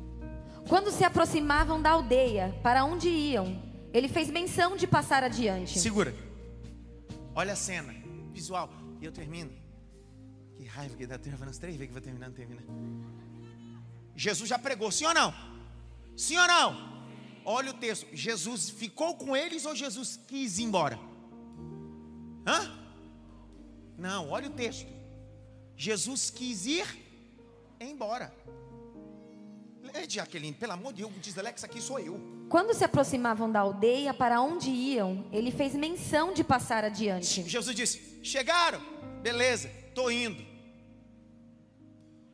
[0.68, 5.78] Quando se aproximavam da aldeia, para onde iam, ele fez menção de passar adiante.
[5.78, 6.14] Segura.
[7.34, 7.94] Olha a cena.
[8.32, 8.68] Visual.
[9.00, 9.50] E eu termino.
[10.56, 11.18] Que raiva que dá.
[11.18, 12.62] Falando as três vezes que vai terminar, não termina.
[14.16, 15.32] Jesus já pregou, sim ou não?
[16.16, 16.97] Sim ou não?
[17.50, 18.06] Olha o texto.
[18.12, 20.98] Jesus ficou com eles ou Jesus quis ir embora?
[22.46, 22.78] Hã?
[23.96, 24.86] Não, olha o texto.
[25.74, 26.86] Jesus quis ir
[27.80, 28.30] embora.
[29.94, 32.20] É, Jaqueline, pelo amor de Deus, diz Alex, aqui sou eu.
[32.50, 37.48] Quando se aproximavam da aldeia para onde iam, ele fez menção de passar adiante.
[37.48, 38.82] Jesus disse: Chegaram,
[39.22, 40.44] beleza, estou indo.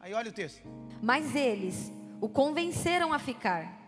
[0.01, 0.61] Aí olha o texto.
[1.01, 3.84] Mas eles o convenceram a ficar.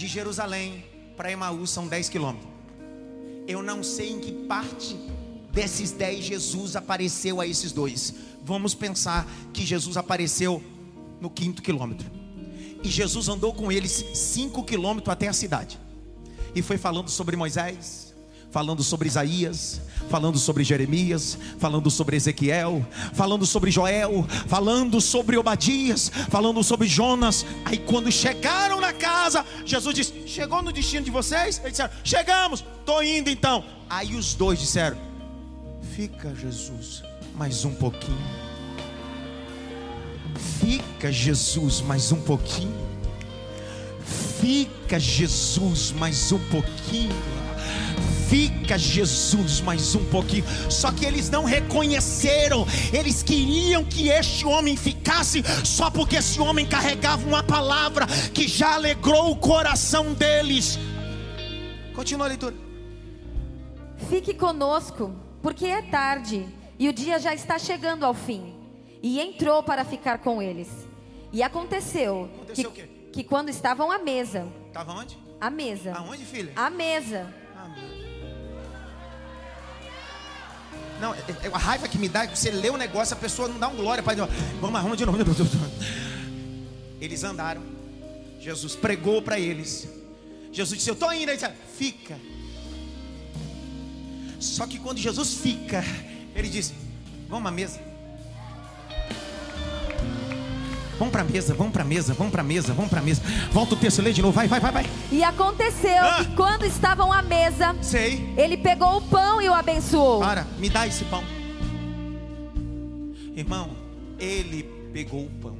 [0.00, 0.82] De Jerusalém
[1.14, 2.48] para Emaús são 10 quilômetros.
[3.46, 4.96] Eu não sei em que parte
[5.52, 8.14] desses 10 Jesus apareceu a esses dois.
[8.42, 10.62] Vamos pensar que Jesus apareceu
[11.20, 12.10] no quinto quilômetro.
[12.82, 15.78] E Jesus andou com eles 5 quilômetros até a cidade.
[16.54, 18.09] E foi falando sobre Moisés,
[18.50, 22.84] falando sobre Isaías, falando sobre Jeremias, falando sobre Ezequiel,
[23.14, 27.46] falando sobre Joel, falando sobre Obadias, falando sobre Jonas.
[27.64, 31.58] Aí quando chegaram na casa, Jesus disse: Chegou no destino de vocês?
[31.58, 33.64] Eles disseram: Chegamos, estou indo então.
[33.88, 34.98] Aí os dois disseram:
[35.94, 37.02] Fica, Jesus,
[37.36, 38.18] mais um pouquinho.
[40.60, 42.90] Fica, Jesus, mais um pouquinho.
[44.40, 47.14] Fica, Jesus, mais um pouquinho.
[48.30, 50.44] Fica, Jesus, mais um pouquinho.
[50.70, 52.64] Só que eles não reconheceram.
[52.92, 58.74] Eles queriam que este homem ficasse só porque esse homem carregava uma palavra que já
[58.74, 60.78] alegrou o coração deles.
[61.92, 62.54] Continua a leitura.
[64.08, 65.12] Fique conosco,
[65.42, 66.46] porque é tarde
[66.78, 68.54] e o dia já está chegando ao fim.
[69.02, 70.68] E entrou para ficar com eles.
[71.32, 72.90] E aconteceu, Aconteceu que, o quê?
[73.12, 75.18] que quando estavam à mesa, Estava onde?
[75.40, 76.52] à mesa, Aonde, filha?
[76.54, 77.34] à mesa,
[81.00, 83.18] Não, é- é a raiva que me dá é que você lê o negócio, a
[83.18, 84.28] pessoa não dá um glória para Deus.
[84.60, 85.18] Vamos vamos de novo.
[87.00, 87.62] Eles andaram.
[88.40, 89.88] Jesus pregou para eles.
[90.52, 91.30] Jesus disse: Eu estou indo.
[91.30, 92.18] Ele disse: Fica.
[94.38, 95.82] Só que quando Jesus fica,
[96.34, 96.74] ele disse:
[97.28, 97.89] Vamos à mesa.
[101.00, 103.02] Vamos para a mesa, vamos para a mesa, vamos para a mesa, vamos para a
[103.02, 103.22] mesa.
[103.52, 104.86] Volta o texto, lê de novo, vai, vai, vai, vai.
[105.10, 106.16] E aconteceu Ah.
[106.18, 108.34] que quando estavam à mesa, Sei.
[108.36, 110.20] ele pegou o pão e o abençoou.
[110.20, 111.24] Para, me dá esse pão.
[113.34, 113.70] Irmão,
[114.18, 115.56] ele pegou o pão.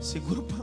[0.00, 0.57] Segura o pão.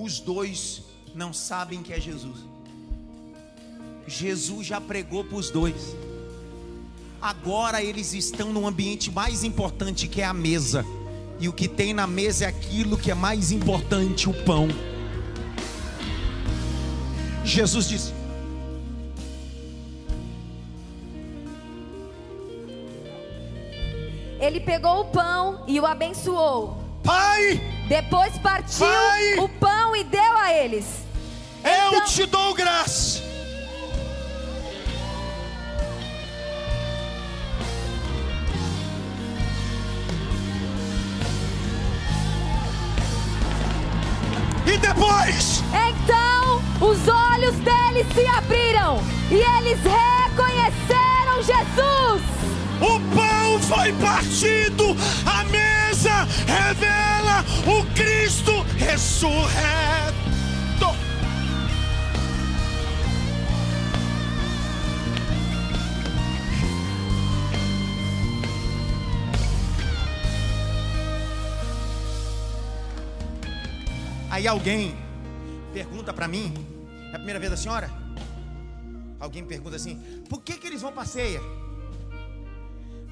[0.00, 2.38] Os dois não sabem que é Jesus.
[4.06, 5.96] Jesus já pregou para os dois.
[7.20, 10.84] Agora eles estão no ambiente mais importante que é a mesa.
[11.40, 14.68] E o que tem na mesa é aquilo que é mais importante, o pão.
[17.44, 18.12] Jesus disse:
[24.38, 26.87] Ele pegou o pão e o abençoou.
[27.08, 29.38] Pai, Depois partiu Pai!
[29.38, 30.84] o pão e deu a eles.
[31.64, 33.22] eu Então- te dou graça.
[44.66, 52.22] E depois, Então os olhos deles se abriram e eles reconheceram Jesus.
[52.80, 55.67] o pão foi partido, a mesa revela
[57.66, 60.18] o Cristo ressurreto.
[74.30, 74.94] Aí alguém
[75.72, 76.54] pergunta para mim,
[77.10, 77.90] é a primeira vez da senhora?
[79.18, 79.96] Alguém pergunta assim:
[80.28, 81.40] por que, que eles vão para ceia?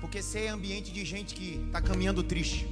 [0.00, 2.68] Porque ceia é ambiente de gente que está caminhando triste.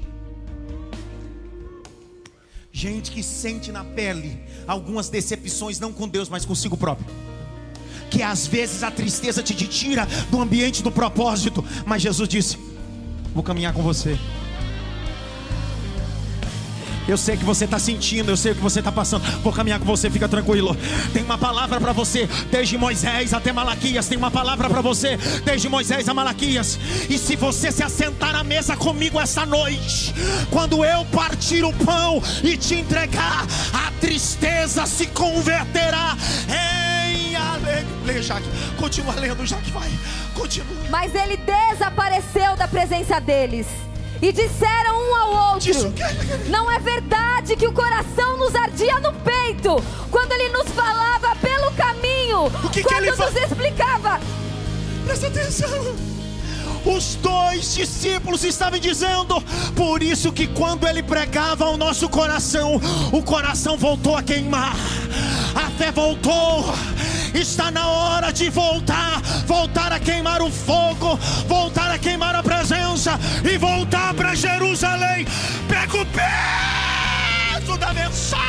[2.77, 7.07] Gente que sente na pele algumas decepções, não com Deus, mas consigo próprio.
[8.11, 11.65] Que às vezes a tristeza te tira do ambiente do propósito.
[11.87, 12.59] Mas Jesus disse:
[13.33, 14.19] Vou caminhar com você.
[17.07, 19.23] Eu sei que você está sentindo, eu sei o que você está passando.
[19.43, 20.77] Vou caminhar com você, fica tranquilo.
[21.13, 24.09] Tem uma palavra para você, desde Moisés até Malaquias.
[24.09, 26.79] Tem uma palavra para você, desde Moisés a Malaquias.
[27.09, 30.15] E se você se assentar à mesa comigo essa noite,
[30.51, 36.17] quando eu partir o pão e te entregar, a tristeza se converterá
[36.49, 37.95] em alegria.
[38.05, 38.47] Lê, Jaque.
[38.77, 39.91] Continua lendo, Jaque, vai.
[40.35, 40.77] Continua.
[40.91, 43.67] Mas ele desapareceu da presença deles.
[44.25, 46.03] E disseram um ao outro: quê?
[46.49, 49.77] Não é verdade que o coração nos ardia no peito
[50.11, 54.21] quando ele nos falava pelo caminho, O que que quando ele nos fa- explicava.
[55.05, 55.69] Presta atenção.
[56.87, 59.43] Os dois discípulos estavam dizendo,
[59.77, 62.81] por isso que quando ele pregava ao nosso coração,
[63.13, 64.75] o coração voltou a queimar,
[65.55, 66.65] a fé voltou.
[67.35, 71.17] Está na hora de voltar, voltar a queimar o fogo,
[71.49, 75.27] voltar a queimar a presença e voltar para Jerusalém.
[75.69, 78.45] Pega o peso da mensagem.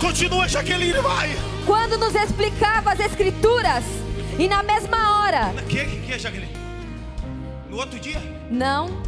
[0.00, 1.36] Continua, Jaqueline, vai.
[1.66, 3.84] Quando nos explicava as Escrituras,
[4.38, 5.52] e na mesma hora.
[5.68, 6.56] Que, que, Jaqueline?
[7.68, 8.20] No outro dia?
[8.50, 9.02] Não,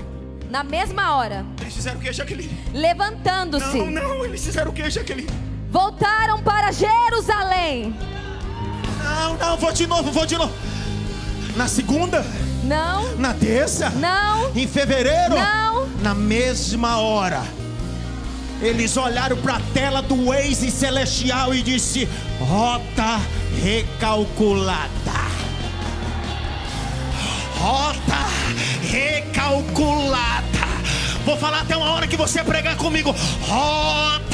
[0.50, 1.46] na mesma hora.
[1.62, 2.56] Eles fizeram o que, Jaqueline?
[2.74, 3.78] Levantando-se.
[3.78, 5.43] Não, não, eles fizeram o que, Jaqueline?
[5.74, 7.92] Voltaram para Jerusalém.
[9.02, 10.52] Não, não, vou de novo, vou de novo.
[11.56, 12.24] Na segunda?
[12.62, 13.16] Não.
[13.16, 13.90] Na terça?
[13.90, 14.52] Não.
[14.54, 15.34] Em fevereiro?
[15.34, 15.88] Não.
[16.00, 17.42] Na mesma hora.
[18.62, 22.08] Eles olharam para a tela do Waze celestial e disse:
[22.38, 23.20] rota
[23.60, 24.88] recalculada.
[27.58, 28.28] Rota
[28.80, 30.44] recalculada.
[31.24, 33.12] Vou falar até uma hora que você pregar comigo.
[33.42, 34.24] Rota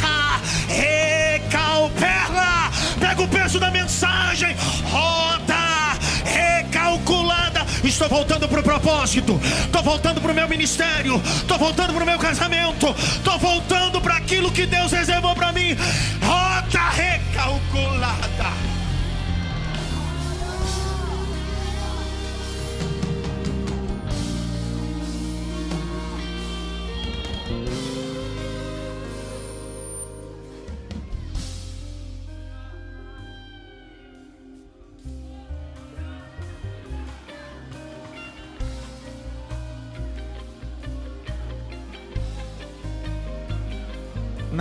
[1.89, 2.71] recalpela.
[2.99, 4.55] Pega o peso da mensagem.
[4.85, 7.67] Rota recalculada.
[7.85, 9.41] Estou voltando para o propósito.
[9.43, 11.21] Estou voltando para o meu ministério.
[11.25, 12.95] Estou voltando para o meu casamento.
[12.99, 15.77] Estou voltando para aquilo que Deus reservou para mim.
[16.23, 18.70] Rota recalculada.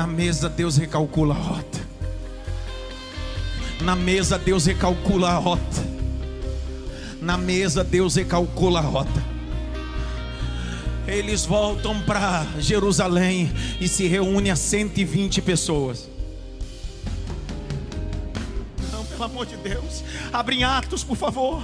[0.10, 1.80] Mesa Deus recalcula a rota.
[3.82, 5.88] Na mesa Deus recalcula a rota.
[7.22, 9.24] Na mesa Deus recalcula a rota.
[11.08, 16.10] Eles voltam para Jerusalém e se reúnem a 120 pessoas.
[18.92, 20.04] Não, pelo amor de Deus.
[20.32, 21.62] Abre Atos, por favor.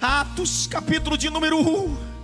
[0.00, 2.17] Atos, capítulo de número 1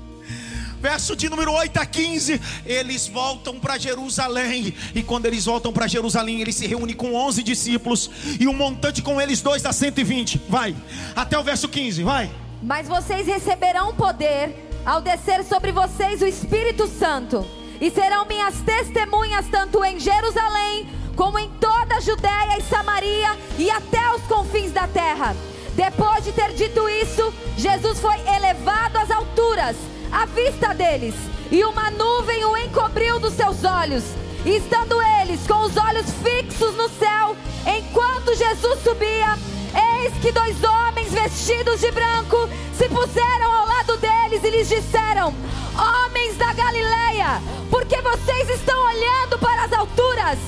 [0.84, 5.86] verso de número 8 a 15, eles voltam para Jerusalém, e quando eles voltam para
[5.86, 10.42] Jerusalém, eles se reúnem com 11 discípulos, e um montante com eles dois dá 120,
[10.46, 10.76] vai,
[11.16, 12.30] até o verso 15, vai.
[12.62, 14.54] Mas vocês receberão poder,
[14.84, 17.46] ao descer sobre vocês o Espírito Santo,
[17.80, 23.70] e serão minhas testemunhas tanto em Jerusalém, como em toda a Judéia e Samaria, e
[23.70, 25.34] até os confins da terra.
[25.74, 29.76] Depois de ter dito isso, Jesus foi elevado às alturas,
[30.14, 31.14] à vista deles,
[31.50, 34.04] e uma nuvem o encobriu dos seus olhos.
[34.46, 37.36] Estando eles com os olhos fixos no céu,
[37.66, 39.36] enquanto Jesus subia,
[39.74, 42.48] eis que dois homens vestidos de branco
[42.78, 45.34] se puseram ao lado deles e lhes disseram:
[45.76, 50.38] Homens da Galileia, por que vocês estão olhando para as alturas?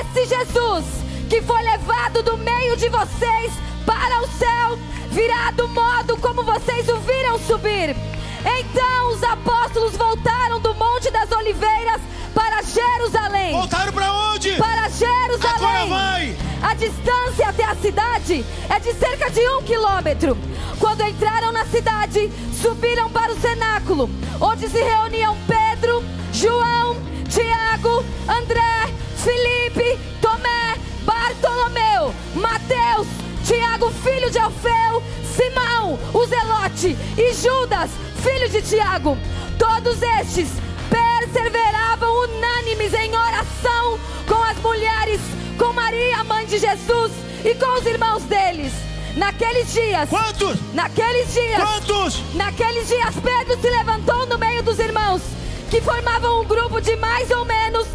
[0.00, 0.84] Esse Jesus
[1.28, 3.52] que foi levado do meio de vocês
[3.84, 4.78] para o céu,
[5.10, 7.94] virá do modo como vocês o viram subir.
[8.44, 12.00] Então os apóstolos voltaram do Monte das Oliveiras
[12.34, 13.52] para Jerusalém.
[13.52, 14.52] Voltaram para onde?
[14.52, 15.54] Para Jerusalém.
[15.56, 16.36] Agora vai.
[16.62, 20.36] A distância até a cidade é de cerca de um quilômetro.
[20.78, 22.30] Quando entraram na cidade,
[22.60, 24.10] subiram para o cenáculo,
[24.40, 26.96] onde se reuniam Pedro, João,
[27.28, 33.06] Tiago, André, Felipe, Tomé, Bartolomeu, Mateus,
[33.48, 37.90] Tiago, filho de Alfeu, Simão, o Zelote e Judas,
[38.22, 39.16] filho de Tiago.
[39.58, 40.50] Todos estes
[40.90, 45.18] perseveravam unânimes em oração com as mulheres,
[45.56, 47.10] com Maria, mãe de Jesus,
[47.42, 48.70] e com os irmãos deles.
[49.16, 50.10] Naqueles dias.
[50.10, 50.58] Quantos?
[50.74, 51.56] Naqueles dias.
[51.56, 52.34] Quantos?
[52.34, 55.22] Naqueles dias, Pedro se levantou no meio dos irmãos,
[55.70, 57.86] que formavam um grupo de mais ou menos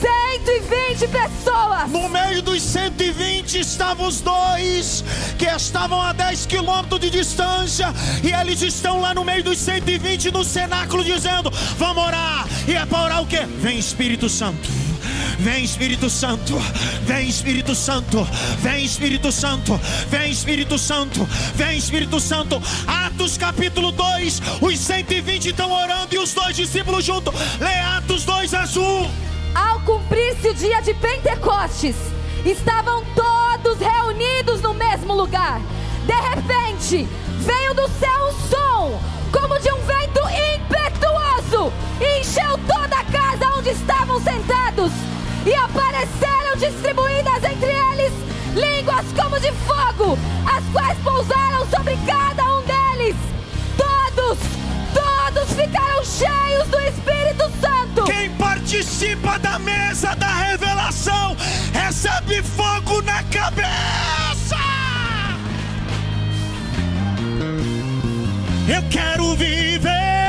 [0.00, 1.90] 120 pessoas.
[1.90, 5.04] No meio dos 120 estavam os dois
[5.38, 7.92] que estavam a 10 quilômetros de distância.
[8.22, 12.46] E eles estão lá no meio dos 120 no cenáculo dizendo: Vamos orar.
[12.66, 13.46] E é para orar o quê?
[13.58, 14.68] Vem Espírito Santo.
[15.38, 16.54] Vem Espírito Santo,
[17.06, 18.28] vem Espírito Santo,
[18.58, 22.62] vem Espírito Santo, vem Espírito Santo, vem Espírito Santo.
[22.86, 27.32] Atos capítulo 2, os 120 estão orando e os dois discípulos juntos.
[27.58, 29.10] Lê Atos 2 azul.
[30.10, 31.94] No o dia de Pentecostes,
[32.44, 35.60] estavam todos reunidos no mesmo lugar.
[36.04, 37.08] De repente,
[37.38, 39.00] veio do céu um som,
[39.30, 40.20] como de um vento
[40.56, 44.90] impetuoso, e encheu toda a casa onde estavam sentados.
[45.46, 48.12] E apareceram distribuídas entre eles
[48.54, 53.16] línguas como de fogo, as quais pousaram sobre cada um deles.
[53.76, 54.38] Todos,
[54.92, 58.04] todos ficaram cheios do Espírito Santo.
[58.04, 58.30] Quem
[58.70, 61.36] participa da mesa da revelação
[61.72, 64.56] recebe fogo na cabeça.
[68.68, 70.19] Eu quero viver.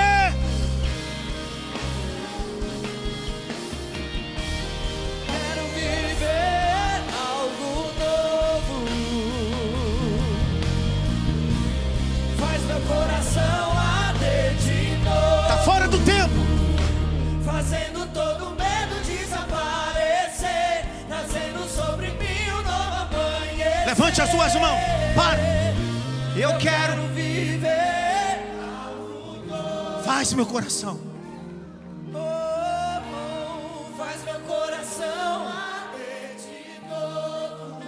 [17.62, 20.84] Fazendo todo medo desaparecer.
[21.08, 23.86] Trazendo sobre mim um novo amanhecer.
[23.86, 24.80] Levante as suas mãos.
[25.16, 25.38] Para.
[26.36, 27.04] Eu quero.
[27.14, 28.40] viver.
[30.04, 31.00] Faz meu coração.
[32.12, 32.18] Oh,
[33.14, 37.80] oh, faz meu coração arder de novo.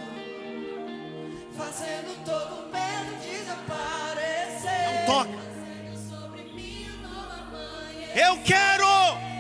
[1.58, 5.06] Fazendo todo medo desaparecer.
[5.08, 5.30] Toca.
[5.32, 5.44] Novo.
[8.16, 9.33] Eu quero.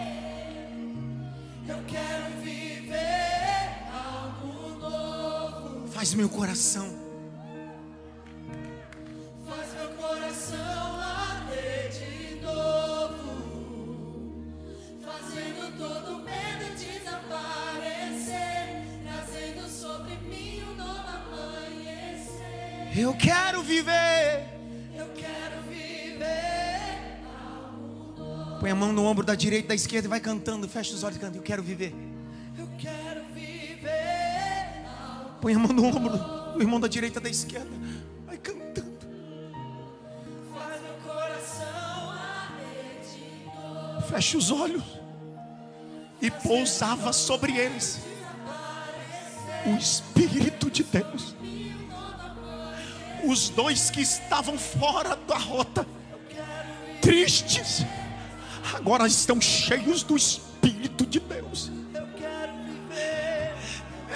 [1.67, 5.87] Eu quero viver algo novo.
[5.87, 7.02] Faz meu coração.
[29.53, 30.67] Direita da esquerda e vai cantando.
[30.67, 31.37] Fecha os olhos e canta.
[31.37, 31.93] Eu quero viver.
[32.57, 33.91] Eu quero viver.
[35.39, 36.17] Põe a mão no ombro
[36.53, 37.69] do irmão da direita da esquerda.
[38.25, 38.97] Vai cantando.
[40.51, 43.01] Faz meu coração arder.
[44.09, 44.83] Fecha os olhos.
[46.19, 47.99] E pousava sobre eles
[49.65, 51.35] o Espírito de Deus.
[53.25, 55.85] Os dois que estavam fora da rota,
[57.01, 57.85] tristes,
[58.83, 61.71] agora estão cheios do Espírito de Deus.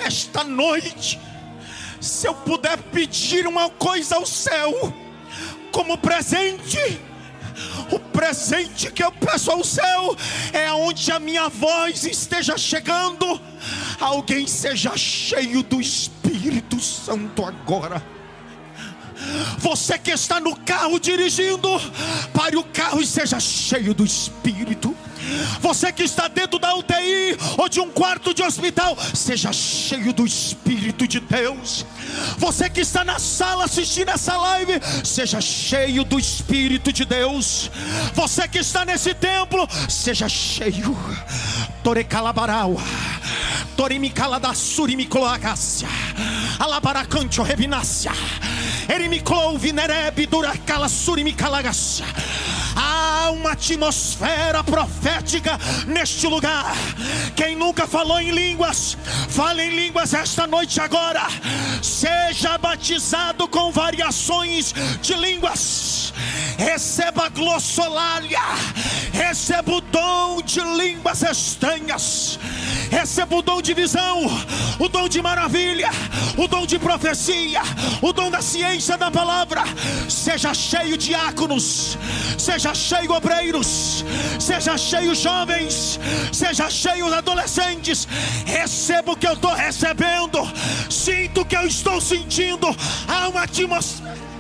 [0.06, 1.18] Esta noite,
[2.02, 4.94] se eu puder pedir uma coisa ao céu,
[5.72, 7.00] como presente,
[7.90, 10.18] o presente que eu peço ao céu
[10.52, 13.40] é onde a minha voz esteja chegando,
[14.02, 18.17] alguém seja cheio do Espírito Santo agora.
[19.58, 21.70] Você que está no carro dirigindo,
[22.34, 24.96] pare o carro e seja cheio do Espírito.
[25.60, 30.26] Você que está dentro da UTI ou de um quarto de hospital, seja cheio do
[30.26, 31.86] Espírito de Deus.
[32.38, 37.70] Você que está na sala assistindo essa live, seja cheio do Espírito de Deus.
[38.14, 40.96] Você que está nesse templo, seja cheio.
[41.84, 42.80] Tore calabarau.
[43.76, 45.88] Torimicala da surimicoloagácia.
[46.60, 48.12] Alabaracancho revinácia.
[48.90, 52.06] Erimiclou vinerebe duracala surimicalagácia.
[52.76, 56.76] Há uma atmosfera profética neste lugar.
[57.36, 58.98] Quem nunca falou em línguas,
[59.30, 61.28] fale em línguas esta noite agora.
[61.82, 66.14] Seja batizado com variações de línguas.
[66.58, 68.40] Receba glossolalia.
[69.12, 72.40] Receba o dom de línguas estranhas.
[72.90, 74.26] Receba o dom de visão,
[74.80, 75.90] o dom de maravilha,
[76.38, 77.62] o dom de profecia,
[78.02, 79.64] o dom da ciência da palavra.
[80.10, 81.98] Seja cheio diáconos,
[82.38, 84.04] seja cheio obreiros,
[84.40, 86.00] seja cheio jovens,
[86.32, 88.08] seja cheio adolescentes.
[88.46, 90.40] Receba o que eu estou recebendo,
[90.90, 92.68] sinto o que eu estou sentindo.
[93.08, 94.37] Há uma atmosfera.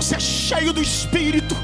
[0.00, 1.56] Você é cheio do Espírito.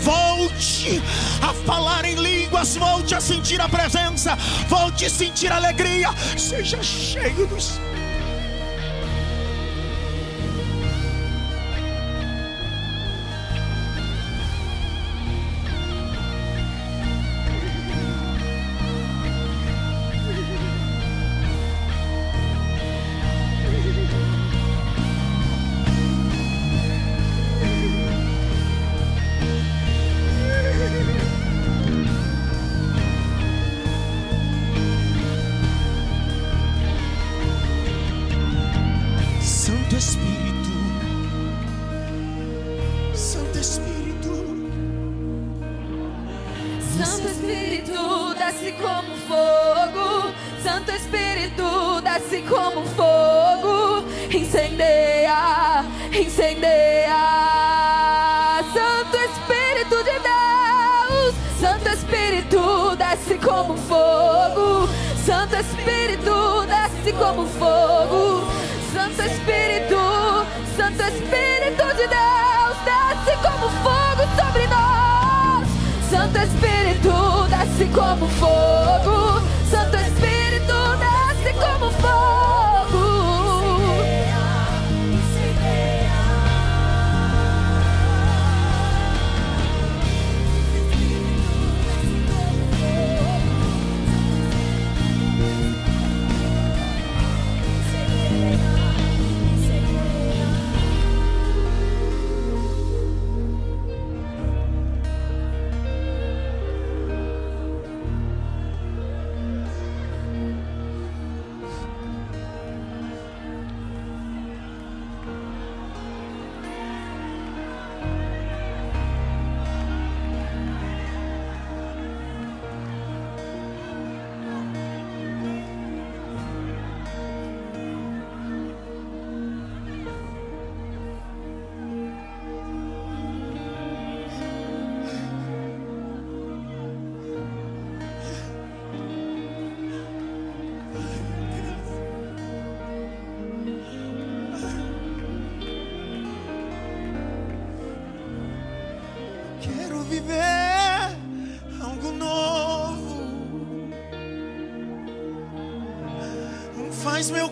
[0.00, 1.00] Volte
[1.40, 4.36] a falar em línguas, volte a sentir a presença,
[4.68, 6.10] volte a sentir a alegria.
[6.36, 7.95] Seja cheio do Espírito.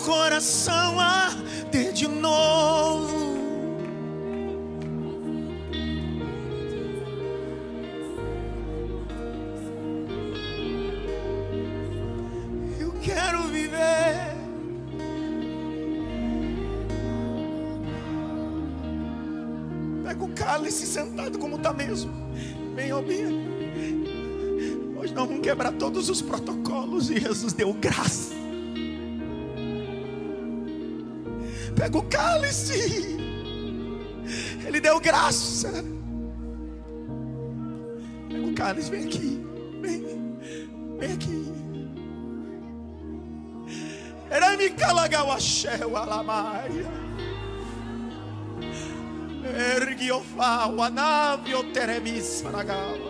[0.04, 3.34] Coração arder de novo.
[12.78, 14.34] Eu quero viver.
[20.04, 22.12] Pega o cálice sentado como está mesmo.
[22.74, 23.28] Vem, Bia.
[25.00, 28.33] Hoje nós vamos quebrar todos os protocolos e Jesus deu graça.
[31.84, 33.18] Pega o cálice.
[34.66, 35.70] Ele deu graça.
[38.26, 39.44] Pega o cálice, vem aqui.
[39.82, 40.02] Vem,
[40.98, 41.52] vem aqui.
[44.30, 46.90] Erami kalagawashel alamaia.
[49.76, 53.03] Ergiofa, Wanavio Teremis Saragawa.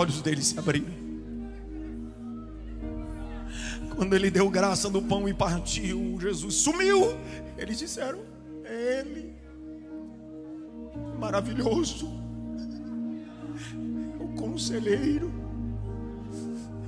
[0.00, 1.10] Olhos dele se abriram.
[3.94, 7.14] Quando ele deu graça no pão e partiu, Jesus sumiu.
[7.58, 8.20] Eles disseram:
[8.64, 9.34] É Ele,
[11.18, 12.10] maravilhoso,
[14.18, 15.30] é o conselheiro,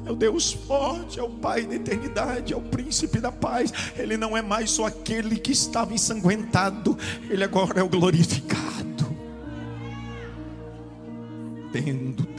[0.07, 3.73] é o Deus forte, é o Pai da eternidade, é o príncipe da paz.
[3.95, 6.97] Ele não é mais só aquele que estava ensanguentado,
[7.29, 9.15] ele agora é o glorificado,
[11.71, 12.32] tendo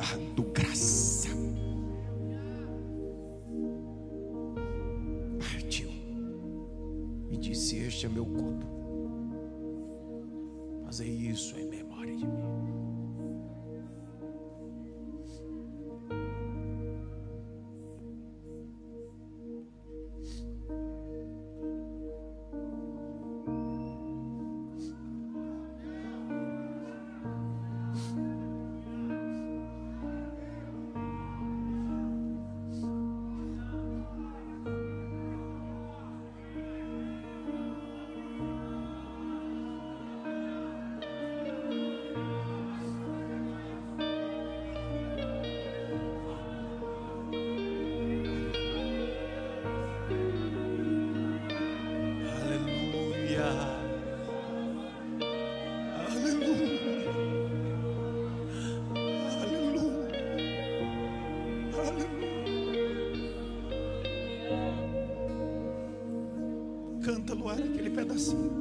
[68.13, 68.52] aquele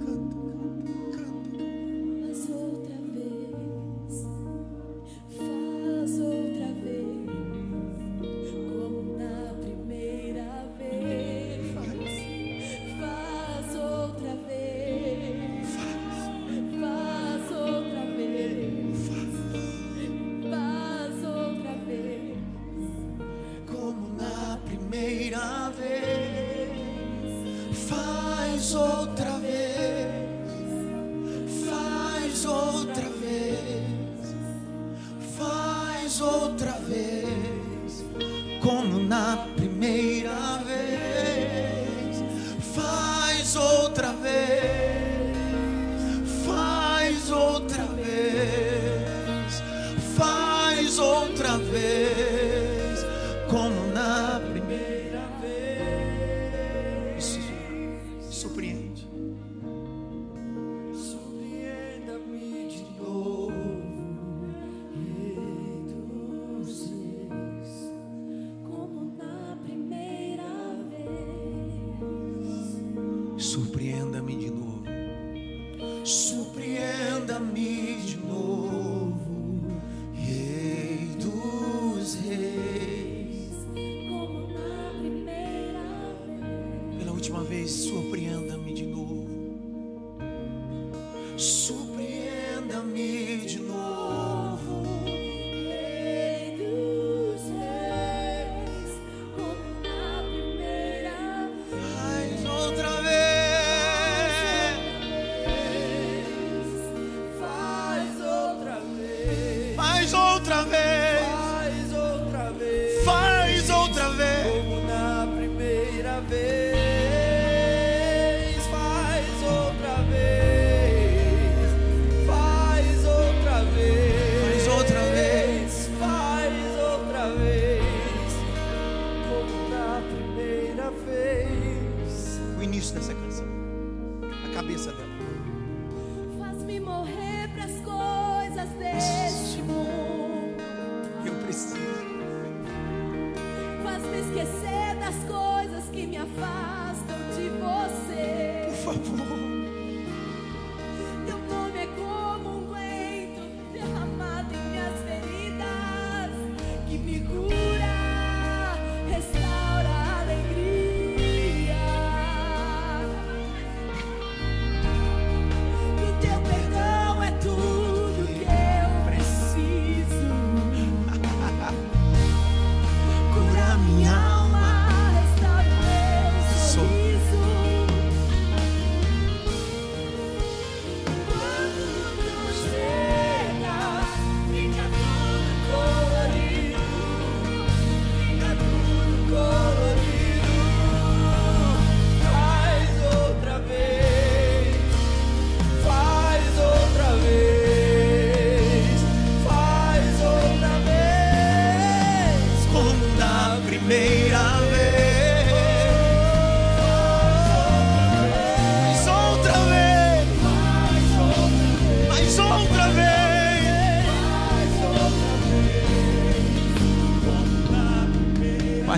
[148.93, 149.32] você.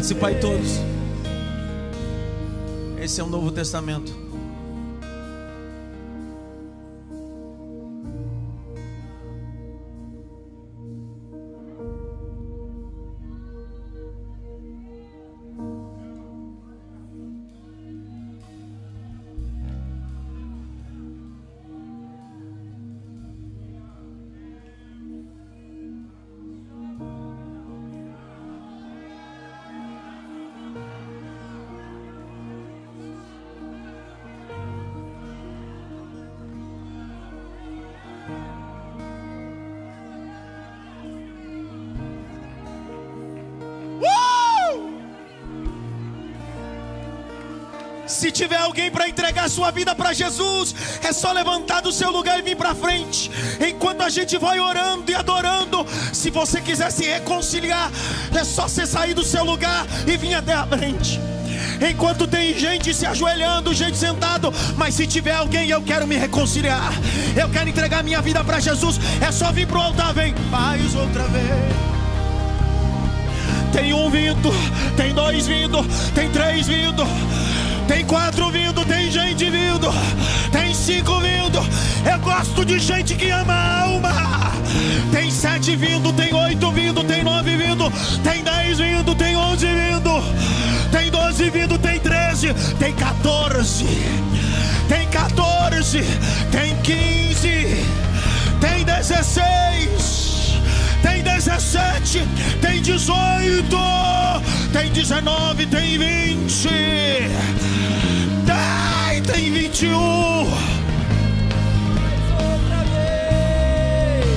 [0.05, 0.81] Participai todos.
[3.01, 4.14] Esse é o Novo Testamento.
[48.07, 52.39] Se tiver alguém para entregar sua vida para Jesus, é só levantar do seu lugar
[52.39, 53.31] e vir para frente.
[53.67, 57.91] Enquanto a gente vai orando e adorando, se você quiser se reconciliar,
[58.35, 61.19] é só você sair do seu lugar e vir até a frente.
[61.91, 66.93] Enquanto tem gente se ajoelhando, gente sentado, mas se tiver alguém, eu quero me reconciliar.
[67.37, 69.01] Eu quero entregar minha vida para Jesus.
[69.21, 70.35] É só vir pro altar, vem.
[70.51, 71.95] Faz outra vez.
[73.73, 74.51] Tem um vindo,
[74.97, 75.85] tem dois vindo,
[76.15, 77.03] tem três vindo,
[77.87, 79.93] tem quatro vindo, tem gente vindo,
[80.51, 81.59] tem cinco vindo.
[82.11, 84.13] Eu gosto de gente que ama a alma.
[85.13, 87.91] Tem sete vindo, tem oito vindo, tem nove vindo,
[88.23, 90.25] tem dez vindo, tem onze vindo,
[90.91, 93.87] tem doze vindo, tem treze, tem quatorze,
[94.89, 96.03] tem quatorze,
[96.51, 97.87] tem quinze,
[98.61, 100.25] tem dezesseis
[101.05, 102.27] tem 17,
[102.63, 103.77] tem 18,
[104.75, 106.69] tem 19, tem 20,
[108.45, 109.95] tem tem 21.
[109.97, 110.51] outra
[112.91, 114.37] vez,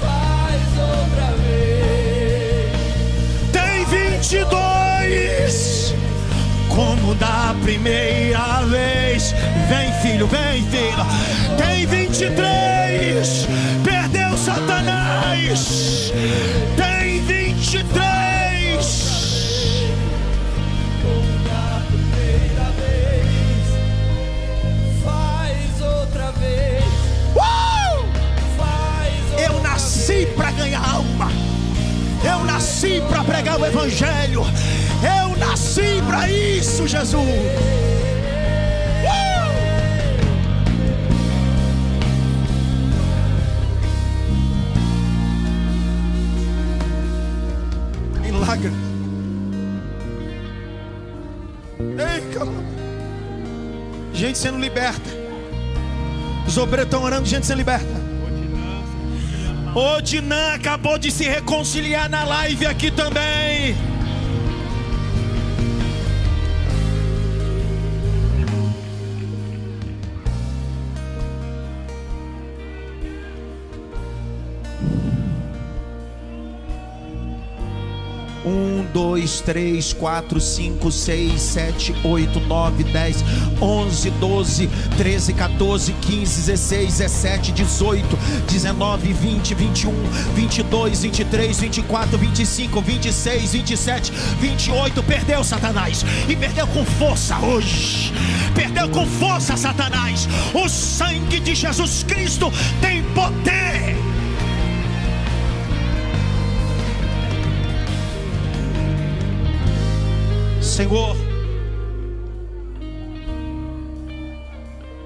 [0.00, 2.70] faz outra vez.
[3.50, 3.84] Tem
[4.20, 5.94] 22.
[6.68, 9.34] Como da primeira vez.
[9.68, 11.04] Vem, filho, vem, filha.
[11.58, 13.48] Tem 23.
[13.82, 16.12] Perdeu Satanás.
[16.76, 18.25] Tem 23.
[30.24, 31.30] Para ganhar alma.
[32.24, 34.42] Eu nasci para pregar o evangelho.
[35.02, 37.22] Eu nasci para isso, Jesus.
[39.04, 39.26] Uh!
[48.22, 48.72] Milagre.
[51.78, 52.64] Ei, calma.
[54.14, 55.10] Gente sendo liberta.
[56.46, 58.05] Os obreiros estão orando, gente sendo liberta.
[59.78, 63.76] O Dinan acabou de se reconciliar na live aqui também.
[79.26, 83.24] Um, dois, três, quatro, cinco, seis, sete, oito, nove, dez,
[83.60, 89.92] onze, doze, treze, 14, 15, 16, 17, 18, 19, 20, 21,
[90.34, 95.02] 22, 23, 24, 25, 26, 27, 28.
[95.02, 98.12] Perdeu Satanás e perdeu com força hoje.
[98.54, 100.28] Perdeu com força Satanás.
[100.54, 103.95] O sangue de Jesus Cristo tem poder.
[110.76, 111.16] Senhor,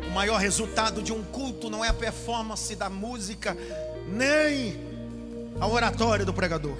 [0.04, 3.56] o maior resultado de um culto não é a performance da música,
[4.08, 4.74] nem
[5.60, 6.76] a oratória do pregador.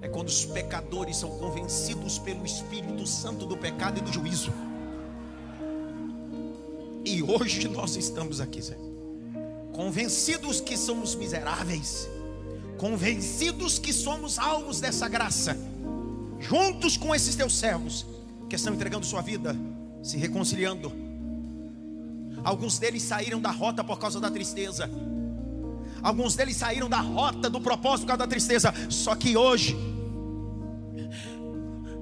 [0.00, 4.52] É quando os pecadores são convencidos pelo Espírito Santo do pecado e do juízo.
[7.04, 8.80] E hoje nós estamos aqui, Senhor,
[9.72, 12.08] convencidos que somos miseráveis,
[12.78, 15.74] convencidos que somos alvos dessa graça
[16.40, 18.06] juntos com esses teus servos
[18.48, 19.56] que estão entregando sua vida,
[20.02, 20.92] se reconciliando.
[22.44, 24.88] Alguns deles saíram da rota por causa da tristeza.
[26.02, 28.72] Alguns deles saíram da rota do propósito por causa da tristeza.
[28.88, 29.76] Só que hoje,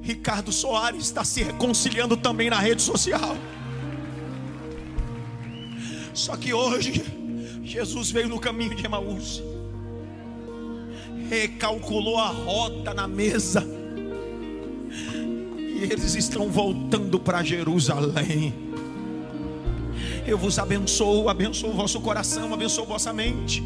[0.03, 3.37] Ricardo Soares está se reconciliando também na rede social.
[6.13, 7.03] Só que hoje,
[7.63, 9.43] Jesus veio no caminho de Emaús,
[11.31, 13.74] recalculou a rota na mesa
[15.93, 18.55] eles estão voltando para Jerusalém.
[20.27, 23.63] Eu vos abençoo, abençoo o vosso coração, abençoo vossa mente.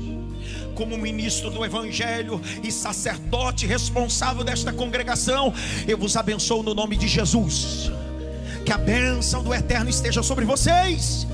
[0.74, 5.52] Como ministro do Evangelho e sacerdote responsável desta congregação,
[5.86, 7.90] eu vos abençoo no nome de Jesus.
[8.64, 11.26] Que a bênção do Eterno esteja sobre vocês.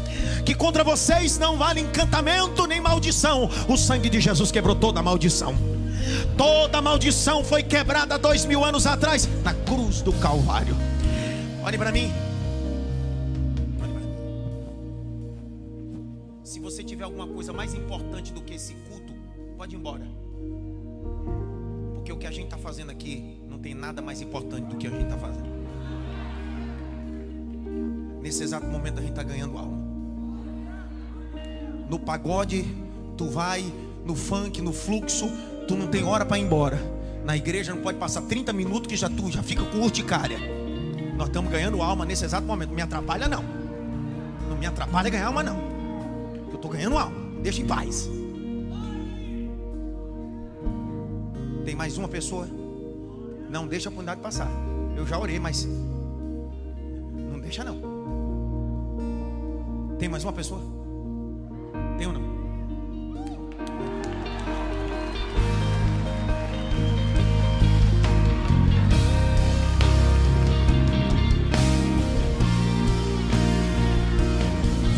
[0.44, 3.50] Que contra vocês não vale encantamento nem maldição.
[3.68, 5.73] O sangue de Jesus quebrou toda maldição.
[6.36, 10.76] Toda maldição foi quebrada dois mil anos atrás na cruz do Calvário.
[11.62, 12.12] Olhe para mim.
[16.42, 19.12] Se você tiver alguma coisa mais importante do que esse culto,
[19.56, 20.06] pode ir embora.
[21.94, 24.86] Porque o que a gente está fazendo aqui não tem nada mais importante do que
[24.86, 25.54] a gente está fazendo.
[28.20, 29.78] Nesse exato momento a gente está ganhando alma.
[31.88, 32.64] No pagode,
[33.16, 33.64] tu vai,
[34.04, 35.30] no funk, no fluxo,
[35.66, 36.78] tu não tem hora para ir embora.
[37.24, 40.38] Na igreja não pode passar 30 minutos que já tu já fica com urticária.
[41.16, 42.68] Nós estamos ganhando alma nesse exato momento.
[42.68, 43.44] Não me atrapalha não.
[44.48, 45.56] Não me atrapalha ganhar alma não.
[46.48, 47.16] Eu estou ganhando alma.
[47.42, 48.08] Deixa em paz.
[51.64, 52.46] Tem mais uma pessoa?
[53.48, 54.50] Não deixa a oportunidade passar.
[54.96, 55.66] Eu já orei, mas
[57.14, 57.80] não deixa não.
[59.98, 60.60] Tem mais uma pessoa?
[61.96, 62.33] Tem ou não?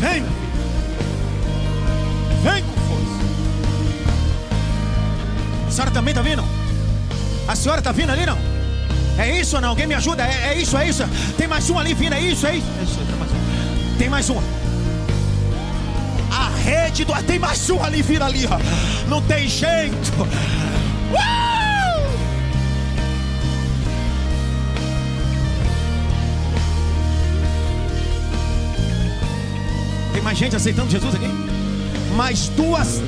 [0.07, 0.23] Vem.
[2.41, 3.17] Vem com força.
[5.67, 6.43] A senhora também está vindo?
[7.47, 8.37] A senhora está vindo ali, não?
[9.17, 9.69] É isso ou não?
[9.69, 10.23] Alguém me ajuda?
[10.23, 11.03] É, é isso, é isso.
[11.37, 12.67] Tem mais um ali vindo, é isso, é isso.
[12.79, 13.31] É isso, tem mais.
[13.97, 14.39] Tem mais um.
[16.31, 17.13] A rede do.
[17.23, 18.57] Tem mais um ali, vira ali, ó.
[19.09, 20.13] Não tem jeito.
[20.21, 21.46] Uh!
[30.27, 31.29] Mais gente aceitando Jesus aqui?
[32.13, 33.01] Mais duas.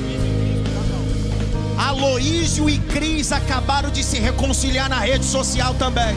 [1.76, 6.16] Aloísio e Cris acabaram de se reconciliar na rede social também.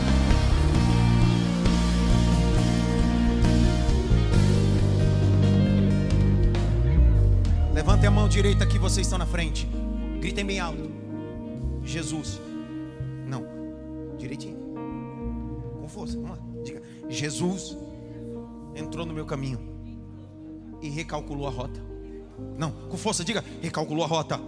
[7.73, 9.67] Levantem a mão direita aqui, vocês estão na frente.
[10.21, 10.89] Gritem bem alto.
[11.83, 12.39] Jesus.
[13.27, 13.45] Não.
[14.17, 14.55] Direitinho.
[15.81, 16.15] Com força.
[16.15, 16.63] Vamos lá.
[16.63, 16.81] Diga.
[17.09, 17.77] Jesus
[18.73, 19.72] entrou no meu caminho
[20.83, 21.81] e recalculou a rota.
[22.57, 23.43] Não, com força, diga.
[23.61, 24.39] Recalculou a rota.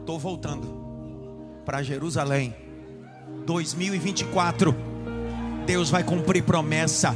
[0.00, 0.66] Estou voltando
[1.64, 2.54] para Jerusalém.
[3.46, 4.74] 2024.
[5.64, 7.14] Deus vai cumprir promessa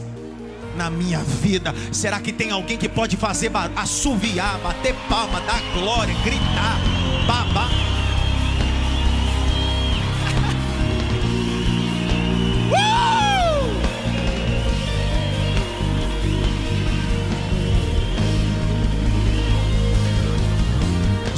[0.76, 1.74] na minha vida.
[1.92, 6.78] Será que tem alguém que pode fazer assoviar, bater palma, dar glória, gritar,
[7.26, 7.97] babar?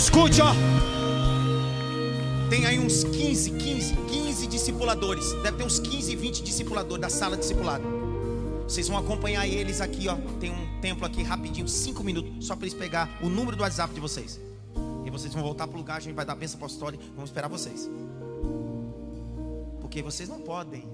[0.00, 0.54] Escute, ó.
[2.48, 5.30] Tem aí uns 15, 15, 15 discipuladores.
[5.42, 7.84] Deve ter uns 15, 20 discipuladores da sala discipulada.
[8.66, 10.16] Vocês vão acompanhar eles aqui, ó.
[10.40, 13.92] Tem um templo aqui rapidinho, 5 minutos, só para eles pegar o número do WhatsApp
[13.92, 14.40] de vocês.
[15.04, 17.48] E vocês vão voltar pro lugar, a gente vai dar a bênção apostólica, vamos esperar
[17.48, 17.90] vocês.
[19.82, 20.88] Porque vocês não podem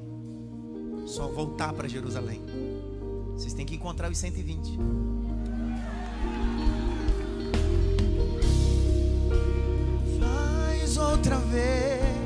[1.07, 2.43] só voltar para Jerusalém.
[3.35, 5.16] Vocês têm que encontrar os 120.
[10.99, 12.26] outra vez.